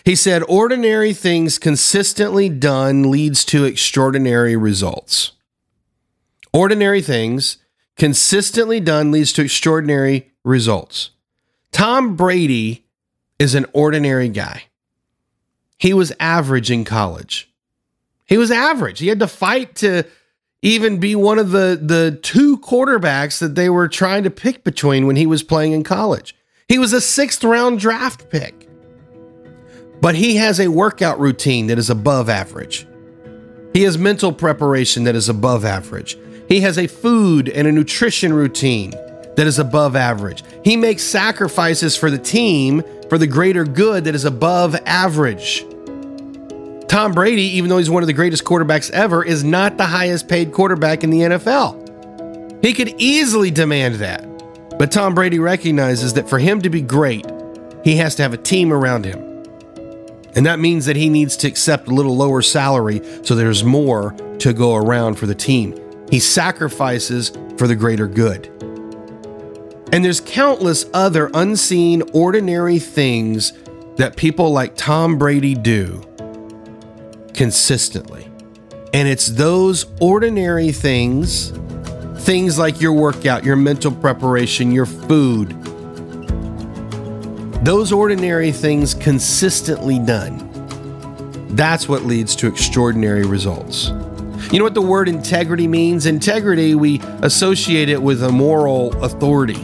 He 0.03 0.15
said, 0.15 0.43
ordinary 0.47 1.13
things 1.13 1.57
consistently 1.57 2.49
done 2.49 3.09
leads 3.09 3.45
to 3.45 3.65
extraordinary 3.65 4.55
results. 4.55 5.31
Ordinary 6.51 7.01
things 7.01 7.57
consistently 7.95 8.79
done 8.79 9.11
leads 9.11 9.31
to 9.33 9.43
extraordinary 9.43 10.31
results. 10.43 11.11
Tom 11.71 12.15
Brady 12.15 12.85
is 13.39 13.55
an 13.55 13.65
ordinary 13.73 14.29
guy. 14.29 14.63
He 15.77 15.93
was 15.93 16.13
average 16.19 16.71
in 16.71 16.85
college. 16.85 17.51
He 18.25 18.37
was 18.37 18.51
average. 18.51 18.99
He 18.99 19.07
had 19.07 19.19
to 19.19 19.27
fight 19.27 19.75
to 19.75 20.03
even 20.61 20.99
be 20.99 21.15
one 21.15 21.39
of 21.39 21.51
the, 21.51 21.77
the 21.81 22.17
two 22.21 22.57
quarterbacks 22.59 23.39
that 23.39 23.55
they 23.55 23.69
were 23.69 23.89
trying 23.89 24.23
to 24.23 24.29
pick 24.29 24.63
between 24.63 25.05
when 25.05 25.17
he 25.17 25.25
was 25.25 25.43
playing 25.43 25.73
in 25.73 25.83
college. 25.83 26.35
He 26.69 26.79
was 26.79 26.93
a 26.93 27.01
sixth 27.01 27.43
round 27.43 27.79
draft 27.79 28.29
pick. 28.29 28.62
But 30.03 30.15
he 30.15 30.35
has 30.35 30.59
a 30.59 30.67
workout 30.67 31.17
routine 31.17 31.67
that 31.67 31.79
is 31.79 31.89
above 31.89 32.27
average. 32.27 32.85
He 33.71 33.83
has 33.83 33.97
mental 33.97 34.33
preparation 34.33 35.05
that 35.05 35.15
is 35.15 35.29
above 35.29 35.63
average. 35.63 36.17
He 36.49 36.59
has 36.59 36.77
a 36.77 36.87
food 36.87 37.47
and 37.47 37.69
a 37.69 37.71
nutrition 37.71 38.33
routine 38.33 38.91
that 39.37 39.47
is 39.47 39.59
above 39.59 39.95
average. 39.95 40.43
He 40.61 40.75
makes 40.75 41.03
sacrifices 41.03 41.95
for 41.95 42.11
the 42.11 42.17
team 42.17 42.83
for 43.07 43.17
the 43.17 43.27
greater 43.27 43.63
good 43.63 44.03
that 44.03 44.13
is 44.13 44.25
above 44.25 44.75
average. 44.85 45.65
Tom 46.89 47.13
Brady, 47.13 47.43
even 47.55 47.69
though 47.69 47.77
he's 47.77 47.89
one 47.89 48.03
of 48.03 48.07
the 48.07 48.13
greatest 48.13 48.43
quarterbacks 48.43 48.91
ever, 48.91 49.23
is 49.23 49.45
not 49.45 49.77
the 49.77 49.85
highest 49.85 50.27
paid 50.27 50.51
quarterback 50.51 51.05
in 51.05 51.11
the 51.11 51.19
NFL. 51.19 52.61
He 52.61 52.73
could 52.73 52.93
easily 52.97 53.51
demand 53.51 53.95
that. 53.95 54.27
But 54.77 54.91
Tom 54.91 55.15
Brady 55.15 55.39
recognizes 55.39 56.11
that 56.15 56.27
for 56.27 56.39
him 56.39 56.61
to 56.61 56.69
be 56.69 56.81
great, 56.81 57.25
he 57.85 57.95
has 57.95 58.15
to 58.15 58.23
have 58.23 58.33
a 58.33 58.37
team 58.37 58.73
around 58.73 59.05
him. 59.05 59.32
And 60.35 60.45
that 60.45 60.59
means 60.59 60.85
that 60.85 60.95
he 60.95 61.09
needs 61.09 61.37
to 61.37 61.47
accept 61.47 61.87
a 61.87 61.91
little 61.91 62.15
lower 62.15 62.41
salary 62.41 63.01
so 63.23 63.35
there's 63.35 63.63
more 63.63 64.15
to 64.39 64.53
go 64.53 64.75
around 64.75 65.15
for 65.15 65.27
the 65.27 65.35
team. 65.35 65.79
He 66.09 66.19
sacrifices 66.19 67.31
for 67.57 67.67
the 67.67 67.75
greater 67.75 68.07
good. 68.07 68.47
And 69.91 70.03
there's 70.03 70.21
countless 70.21 70.85
other 70.93 71.29
unseen, 71.33 72.01
ordinary 72.13 72.79
things 72.79 73.53
that 73.97 74.15
people 74.17 74.51
like 74.51 74.75
Tom 74.75 75.19
Brady 75.19 75.53
do 75.53 76.03
consistently. 77.33 78.27
And 78.93 79.07
it's 79.07 79.27
those 79.27 79.85
ordinary 79.99 80.71
things, 80.71 81.51
things 82.23 82.57
like 82.57 82.81
your 82.81 82.93
workout, 82.93 83.43
your 83.43 83.55
mental 83.55 83.91
preparation, 83.91 84.71
your 84.71 84.85
food, 84.85 85.55
those 87.63 87.93
ordinary 87.93 88.51
things 88.51 88.93
consistently 88.93 89.97
done, 89.97 90.49
that's 91.55 91.87
what 91.87 92.03
leads 92.03 92.35
to 92.35 92.47
extraordinary 92.47 93.25
results. 93.25 93.87
You 94.51 94.59
know 94.59 94.65
what 94.65 94.73
the 94.73 94.81
word 94.81 95.07
integrity 95.07 95.67
means? 95.67 96.05
Integrity, 96.05 96.75
we 96.75 96.99
associate 97.21 97.87
it 97.87 98.01
with 98.01 98.21
a 98.23 98.29
moral 98.29 98.93
authority. 99.01 99.63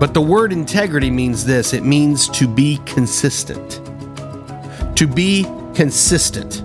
But 0.00 0.14
the 0.14 0.22
word 0.22 0.50
integrity 0.50 1.10
means 1.10 1.44
this 1.44 1.74
it 1.74 1.84
means 1.84 2.26
to 2.30 2.48
be 2.48 2.80
consistent. 2.86 3.82
To 4.96 5.06
be 5.06 5.44
consistent. 5.74 6.62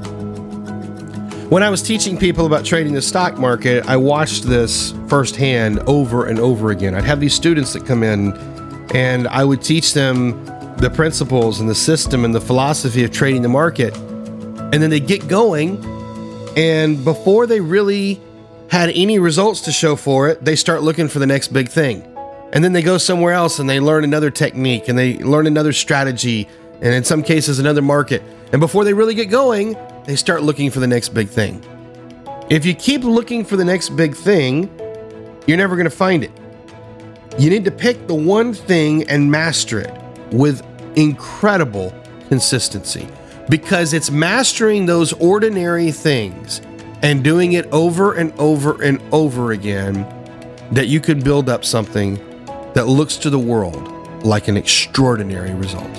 When 1.51 1.63
I 1.63 1.69
was 1.69 1.81
teaching 1.83 2.17
people 2.17 2.45
about 2.45 2.63
trading 2.63 2.93
the 2.93 3.01
stock 3.01 3.37
market, 3.37 3.85
I 3.87 3.97
watched 3.97 4.43
this 4.43 4.93
firsthand 5.09 5.79
over 5.79 6.27
and 6.27 6.39
over 6.39 6.71
again. 6.71 6.95
I'd 6.95 7.03
have 7.03 7.19
these 7.19 7.33
students 7.33 7.73
that 7.73 7.85
come 7.85 8.03
in 8.03 8.54
and 8.93 9.27
I 9.27 9.43
would 9.43 9.61
teach 9.61 9.93
them 9.93 10.45
the 10.77 10.89
principles 10.89 11.59
and 11.59 11.69
the 11.69 11.75
system 11.75 12.25
and 12.25 12.35
the 12.35 12.41
philosophy 12.41 13.03
of 13.03 13.11
trading 13.11 13.41
the 13.41 13.49
market. 13.49 13.95
And 13.95 14.73
then 14.73 14.89
they 14.89 14.99
get 14.99 15.27
going, 15.27 15.83
and 16.57 17.03
before 17.03 17.47
they 17.47 17.59
really 17.59 18.21
had 18.69 18.89
any 18.89 19.19
results 19.19 19.61
to 19.61 19.71
show 19.71 19.95
for 19.95 20.27
it, 20.27 20.43
they 20.43 20.55
start 20.55 20.83
looking 20.83 21.07
for 21.07 21.19
the 21.19 21.25
next 21.25 21.49
big 21.49 21.69
thing. 21.69 22.03
And 22.51 22.63
then 22.63 22.73
they 22.73 22.81
go 22.81 22.97
somewhere 22.97 23.33
else 23.33 23.59
and 23.59 23.69
they 23.69 23.79
learn 23.79 24.03
another 24.03 24.31
technique 24.31 24.87
and 24.87 24.97
they 24.97 25.17
learn 25.17 25.47
another 25.47 25.73
strategy, 25.73 26.47
and 26.81 26.93
in 26.93 27.03
some 27.03 27.23
cases, 27.23 27.59
another 27.59 27.81
market. 27.81 28.21
And 28.51 28.59
before 28.59 28.83
they 28.83 28.93
really 28.93 29.15
get 29.15 29.25
going, 29.25 29.77
they 30.05 30.15
start 30.15 30.43
looking 30.43 30.69
for 30.71 30.79
the 30.79 30.87
next 30.87 31.09
big 31.09 31.29
thing. 31.29 31.63
If 32.49 32.65
you 32.65 32.73
keep 32.73 33.03
looking 33.03 33.43
for 33.43 33.55
the 33.55 33.65
next 33.65 33.89
big 33.89 34.15
thing, 34.15 34.69
you're 35.47 35.57
never 35.57 35.75
going 35.75 35.89
to 35.89 35.95
find 35.95 36.23
it. 36.23 36.31
You 37.37 37.49
need 37.49 37.65
to 37.65 37.71
pick 37.71 38.07
the 38.07 38.15
one 38.15 38.53
thing 38.53 39.03
and 39.09 39.29
master 39.29 39.81
it 39.81 39.91
with 40.31 40.65
incredible 40.95 41.93
consistency 42.29 43.09
because 43.49 43.91
it's 43.91 44.09
mastering 44.09 44.85
those 44.85 45.11
ordinary 45.11 45.91
things 45.91 46.61
and 47.01 47.25
doing 47.25 47.51
it 47.51 47.65
over 47.73 48.13
and 48.13 48.31
over 48.39 48.81
and 48.81 49.01
over 49.11 49.51
again 49.51 50.07
that 50.71 50.87
you 50.87 51.01
can 51.01 51.19
build 51.19 51.49
up 51.49 51.65
something 51.65 52.15
that 52.73 52.87
looks 52.87 53.17
to 53.17 53.29
the 53.29 53.37
world 53.37 53.85
like 54.23 54.47
an 54.47 54.55
extraordinary 54.55 55.53
result. 55.55 55.93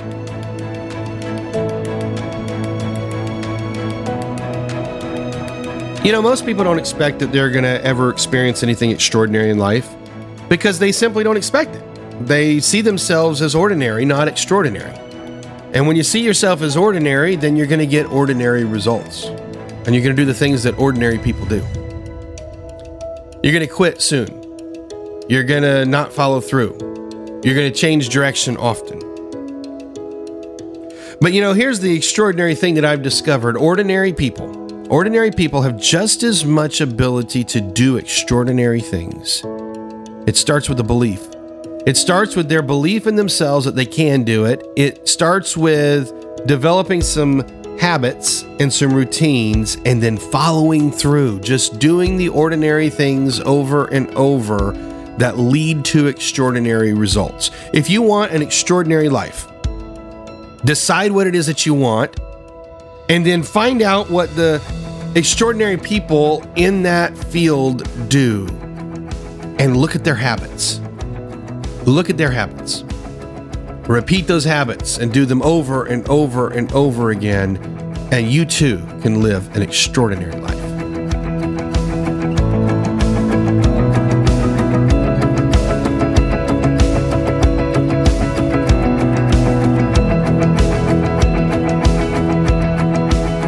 You 6.02 6.12
know, 6.12 6.22
most 6.22 6.46
people 6.46 6.64
don't 6.64 6.78
expect 6.78 7.18
that 7.18 7.30
they're 7.30 7.50
going 7.50 7.64
to 7.64 7.84
ever 7.84 8.08
experience 8.08 8.62
anything 8.62 8.90
extraordinary 8.90 9.50
in 9.50 9.58
life 9.58 9.94
because 10.48 10.78
they 10.78 10.92
simply 10.92 11.24
don't 11.24 11.36
expect 11.36 11.74
it. 11.74 12.26
They 12.26 12.60
see 12.60 12.80
themselves 12.80 13.42
as 13.42 13.54
ordinary, 13.54 14.04
not 14.04 14.28
extraordinary. 14.28 14.94
And 15.72 15.86
when 15.86 15.96
you 15.96 16.02
see 16.02 16.20
yourself 16.20 16.62
as 16.62 16.76
ordinary, 16.76 17.36
then 17.36 17.56
you're 17.56 17.66
going 17.66 17.80
to 17.80 17.86
get 17.86 18.06
ordinary 18.06 18.64
results. 18.64 19.24
And 19.24 19.94
you're 19.94 20.02
going 20.02 20.16
to 20.16 20.22
do 20.22 20.24
the 20.24 20.34
things 20.34 20.62
that 20.62 20.78
ordinary 20.78 21.18
people 21.18 21.46
do. 21.46 21.62
You're 23.42 23.52
going 23.52 23.66
to 23.66 23.72
quit 23.72 24.00
soon. 24.00 24.28
You're 25.28 25.44
going 25.44 25.62
to 25.62 25.84
not 25.84 26.12
follow 26.12 26.40
through. 26.40 26.78
You're 27.44 27.54
going 27.54 27.70
to 27.70 27.78
change 27.78 28.08
direction 28.08 28.56
often. 28.56 29.00
But 31.20 31.32
you 31.32 31.40
know, 31.40 31.52
here's 31.52 31.80
the 31.80 31.94
extraordinary 31.94 32.54
thing 32.54 32.74
that 32.74 32.84
I've 32.84 33.02
discovered 33.02 33.56
ordinary 33.56 34.12
people 34.12 34.66
Ordinary 34.88 35.32
people 35.32 35.62
have 35.62 35.78
just 35.78 36.22
as 36.22 36.44
much 36.44 36.80
ability 36.80 37.42
to 37.42 37.60
do 37.60 37.96
extraordinary 37.96 38.80
things. 38.80 39.42
It 40.26 40.36
starts 40.36 40.68
with 40.68 40.80
a 40.80 40.84
belief. 40.84 41.24
It 41.86 41.96
starts 41.96 42.34
with 42.34 42.48
their 42.48 42.62
belief 42.62 43.06
in 43.06 43.14
themselves 43.14 43.64
that 43.64 43.76
they 43.76 43.86
can 43.86 44.24
do 44.24 44.44
it. 44.44 44.66
It 44.74 45.06
starts 45.06 45.56
with 45.56 46.12
developing 46.46 47.00
some 47.00 47.46
habits 47.78 48.42
and 48.58 48.72
some 48.72 48.92
routines 48.92 49.76
and 49.84 50.02
then 50.02 50.16
following 50.16 50.90
through, 50.90 51.38
just 51.40 51.78
doing 51.78 52.16
the 52.16 52.28
ordinary 52.28 52.90
things 52.90 53.38
over 53.38 53.86
and 53.86 54.10
over 54.16 54.72
that 55.18 55.38
lead 55.38 55.84
to 55.84 56.08
extraordinary 56.08 56.92
results. 56.92 57.52
If 57.72 57.88
you 57.88 58.02
want 58.02 58.32
an 58.32 58.42
extraordinary 58.42 59.08
life, 59.08 59.46
decide 60.64 61.12
what 61.12 61.28
it 61.28 61.36
is 61.36 61.46
that 61.46 61.64
you 61.64 61.72
want 61.72 62.18
and 63.08 63.24
then 63.24 63.44
find 63.44 63.80
out 63.80 64.10
what 64.10 64.34
the 64.34 64.60
extraordinary 65.14 65.76
people 65.76 66.44
in 66.56 66.82
that 66.82 67.16
field 67.16 67.88
do 68.08 68.65
and 69.58 69.76
look 69.76 69.94
at 69.94 70.04
their 70.04 70.14
habits. 70.14 70.80
Look 71.84 72.10
at 72.10 72.16
their 72.16 72.30
habits. 72.30 72.84
Repeat 73.88 74.26
those 74.26 74.44
habits 74.44 74.98
and 74.98 75.12
do 75.12 75.24
them 75.24 75.42
over 75.42 75.84
and 75.86 76.08
over 76.08 76.48
and 76.48 76.70
over 76.72 77.10
again, 77.10 77.56
and 78.12 78.30
you 78.30 78.44
too 78.44 78.78
can 79.00 79.22
live 79.22 79.54
an 79.54 79.62
extraordinary 79.62 80.32
life. 80.32 80.56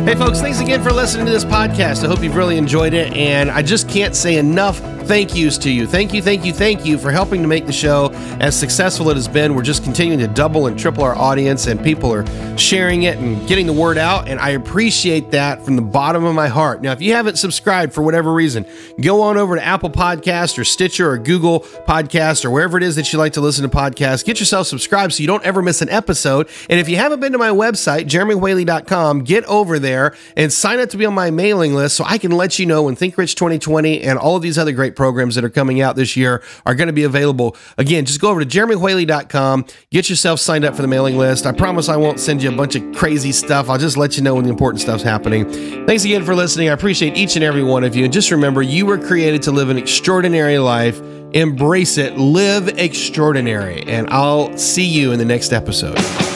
Hey, 0.08 0.14
folks, 0.14 0.40
thanks 0.40 0.60
again 0.60 0.82
for 0.82 0.90
listening 0.90 1.26
to 1.26 1.32
this 1.32 1.44
podcast. 1.44 2.02
I 2.02 2.06
hope 2.06 2.22
you've 2.22 2.34
really 2.34 2.56
enjoyed 2.56 2.94
it. 2.94 3.12
And 3.12 3.50
I 3.50 3.60
just 3.60 3.90
can't 3.90 4.16
say 4.16 4.36
enough 4.36 4.80
thank 5.08 5.34
yous 5.34 5.56
to 5.56 5.70
you. 5.70 5.86
Thank 5.86 6.12
you, 6.12 6.20
thank 6.20 6.44
you, 6.44 6.52
thank 6.52 6.84
you 6.84 6.98
for 6.98 7.10
helping 7.10 7.40
to 7.40 7.48
make 7.48 7.64
the 7.64 7.72
show 7.72 8.10
as 8.40 8.54
successful 8.54 9.08
it 9.08 9.14
has 9.14 9.26
been. 9.26 9.54
We're 9.54 9.62
just 9.62 9.82
continuing 9.82 10.20
to 10.20 10.28
double 10.28 10.66
and 10.66 10.78
triple 10.78 11.02
our 11.02 11.16
audience, 11.16 11.66
and 11.66 11.82
people 11.82 12.12
are 12.12 12.26
sharing 12.58 13.04
it 13.04 13.16
and 13.16 13.48
getting 13.48 13.66
the 13.66 13.72
word 13.72 13.96
out. 13.96 14.28
And 14.28 14.38
I 14.38 14.50
appreciate 14.50 15.30
that 15.30 15.64
from 15.64 15.76
the 15.76 15.82
bottom 15.82 16.24
of 16.24 16.34
my 16.34 16.48
heart. 16.48 16.82
Now, 16.82 16.92
if 16.92 17.00
you 17.00 17.14
haven't 17.14 17.38
subscribed 17.38 17.94
for 17.94 18.02
whatever 18.02 18.30
reason, 18.34 18.66
go 19.00 19.22
on 19.22 19.38
over 19.38 19.56
to 19.56 19.64
Apple 19.64 19.88
Podcast 19.88 20.58
or 20.58 20.64
Stitcher 20.64 21.10
or 21.10 21.16
Google 21.16 21.60
Podcast 21.60 22.44
or 22.44 22.50
wherever 22.50 22.76
it 22.76 22.82
is 22.82 22.94
that 22.96 23.10
you 23.10 23.18
like 23.18 23.32
to 23.32 23.40
listen 23.40 23.62
to 23.62 23.74
podcasts. 23.74 24.22
Get 24.22 24.40
yourself 24.40 24.66
subscribed 24.66 25.14
so 25.14 25.22
you 25.22 25.26
don't 25.26 25.44
ever 25.44 25.62
miss 25.62 25.80
an 25.80 25.88
episode. 25.88 26.50
And 26.68 26.78
if 26.78 26.86
you 26.86 26.96
haven't 26.96 27.20
been 27.20 27.32
to 27.32 27.38
my 27.38 27.48
website, 27.48 28.04
jeremywhaley.com, 28.08 29.24
get 29.24 29.44
over 29.44 29.78
there 29.78 30.14
and 30.36 30.52
sign 30.52 30.80
up 30.80 30.90
to 30.90 30.98
be 30.98 31.06
on 31.06 31.14
my 31.14 31.30
mailing 31.30 31.74
list 31.74 31.96
so 31.96 32.04
I 32.04 32.18
can 32.18 32.32
let 32.32 32.58
you 32.58 32.66
know 32.66 32.82
when 32.82 32.94
Think 32.94 33.16
Rich 33.16 33.36
2020 33.36 34.02
and 34.02 34.18
all 34.18 34.36
of 34.36 34.42
these 34.42 34.58
other 34.58 34.72
great 34.72 34.97
programs 34.98 35.36
that 35.36 35.44
are 35.44 35.50
coming 35.50 35.80
out 35.80 35.96
this 35.96 36.16
year 36.16 36.42
are 36.66 36.74
going 36.74 36.88
to 36.88 36.92
be 36.92 37.04
available. 37.04 37.56
Again, 37.78 38.04
just 38.04 38.20
go 38.20 38.28
over 38.28 38.44
to 38.44 38.46
jeremywhaley.com, 38.46 39.64
get 39.90 40.10
yourself 40.10 40.40
signed 40.40 40.64
up 40.64 40.74
for 40.74 40.82
the 40.82 40.88
mailing 40.88 41.16
list. 41.16 41.46
I 41.46 41.52
promise 41.52 41.88
I 41.88 41.96
won't 41.96 42.18
send 42.20 42.42
you 42.42 42.50
a 42.50 42.56
bunch 42.56 42.74
of 42.74 42.94
crazy 42.94 43.32
stuff. 43.32 43.70
I'll 43.70 43.78
just 43.78 43.96
let 43.96 44.16
you 44.16 44.24
know 44.24 44.34
when 44.34 44.44
the 44.44 44.50
important 44.50 44.82
stuff's 44.82 45.04
happening. 45.04 45.48
Thanks 45.86 46.04
again 46.04 46.24
for 46.24 46.34
listening. 46.34 46.68
I 46.68 46.72
appreciate 46.72 47.16
each 47.16 47.36
and 47.36 47.44
every 47.44 47.62
one 47.62 47.84
of 47.84 47.94
you. 47.94 48.04
And 48.04 48.12
just 48.12 48.30
remember, 48.32 48.60
you 48.60 48.84
were 48.84 48.98
created 48.98 49.40
to 49.42 49.52
live 49.52 49.70
an 49.70 49.78
extraordinary 49.78 50.58
life. 50.58 51.00
Embrace 51.32 51.98
it, 51.98 52.16
live 52.16 52.68
extraordinary, 52.78 53.82
and 53.82 54.08
I'll 54.08 54.56
see 54.56 54.86
you 54.86 55.12
in 55.12 55.18
the 55.18 55.26
next 55.26 55.52
episode. 55.52 56.27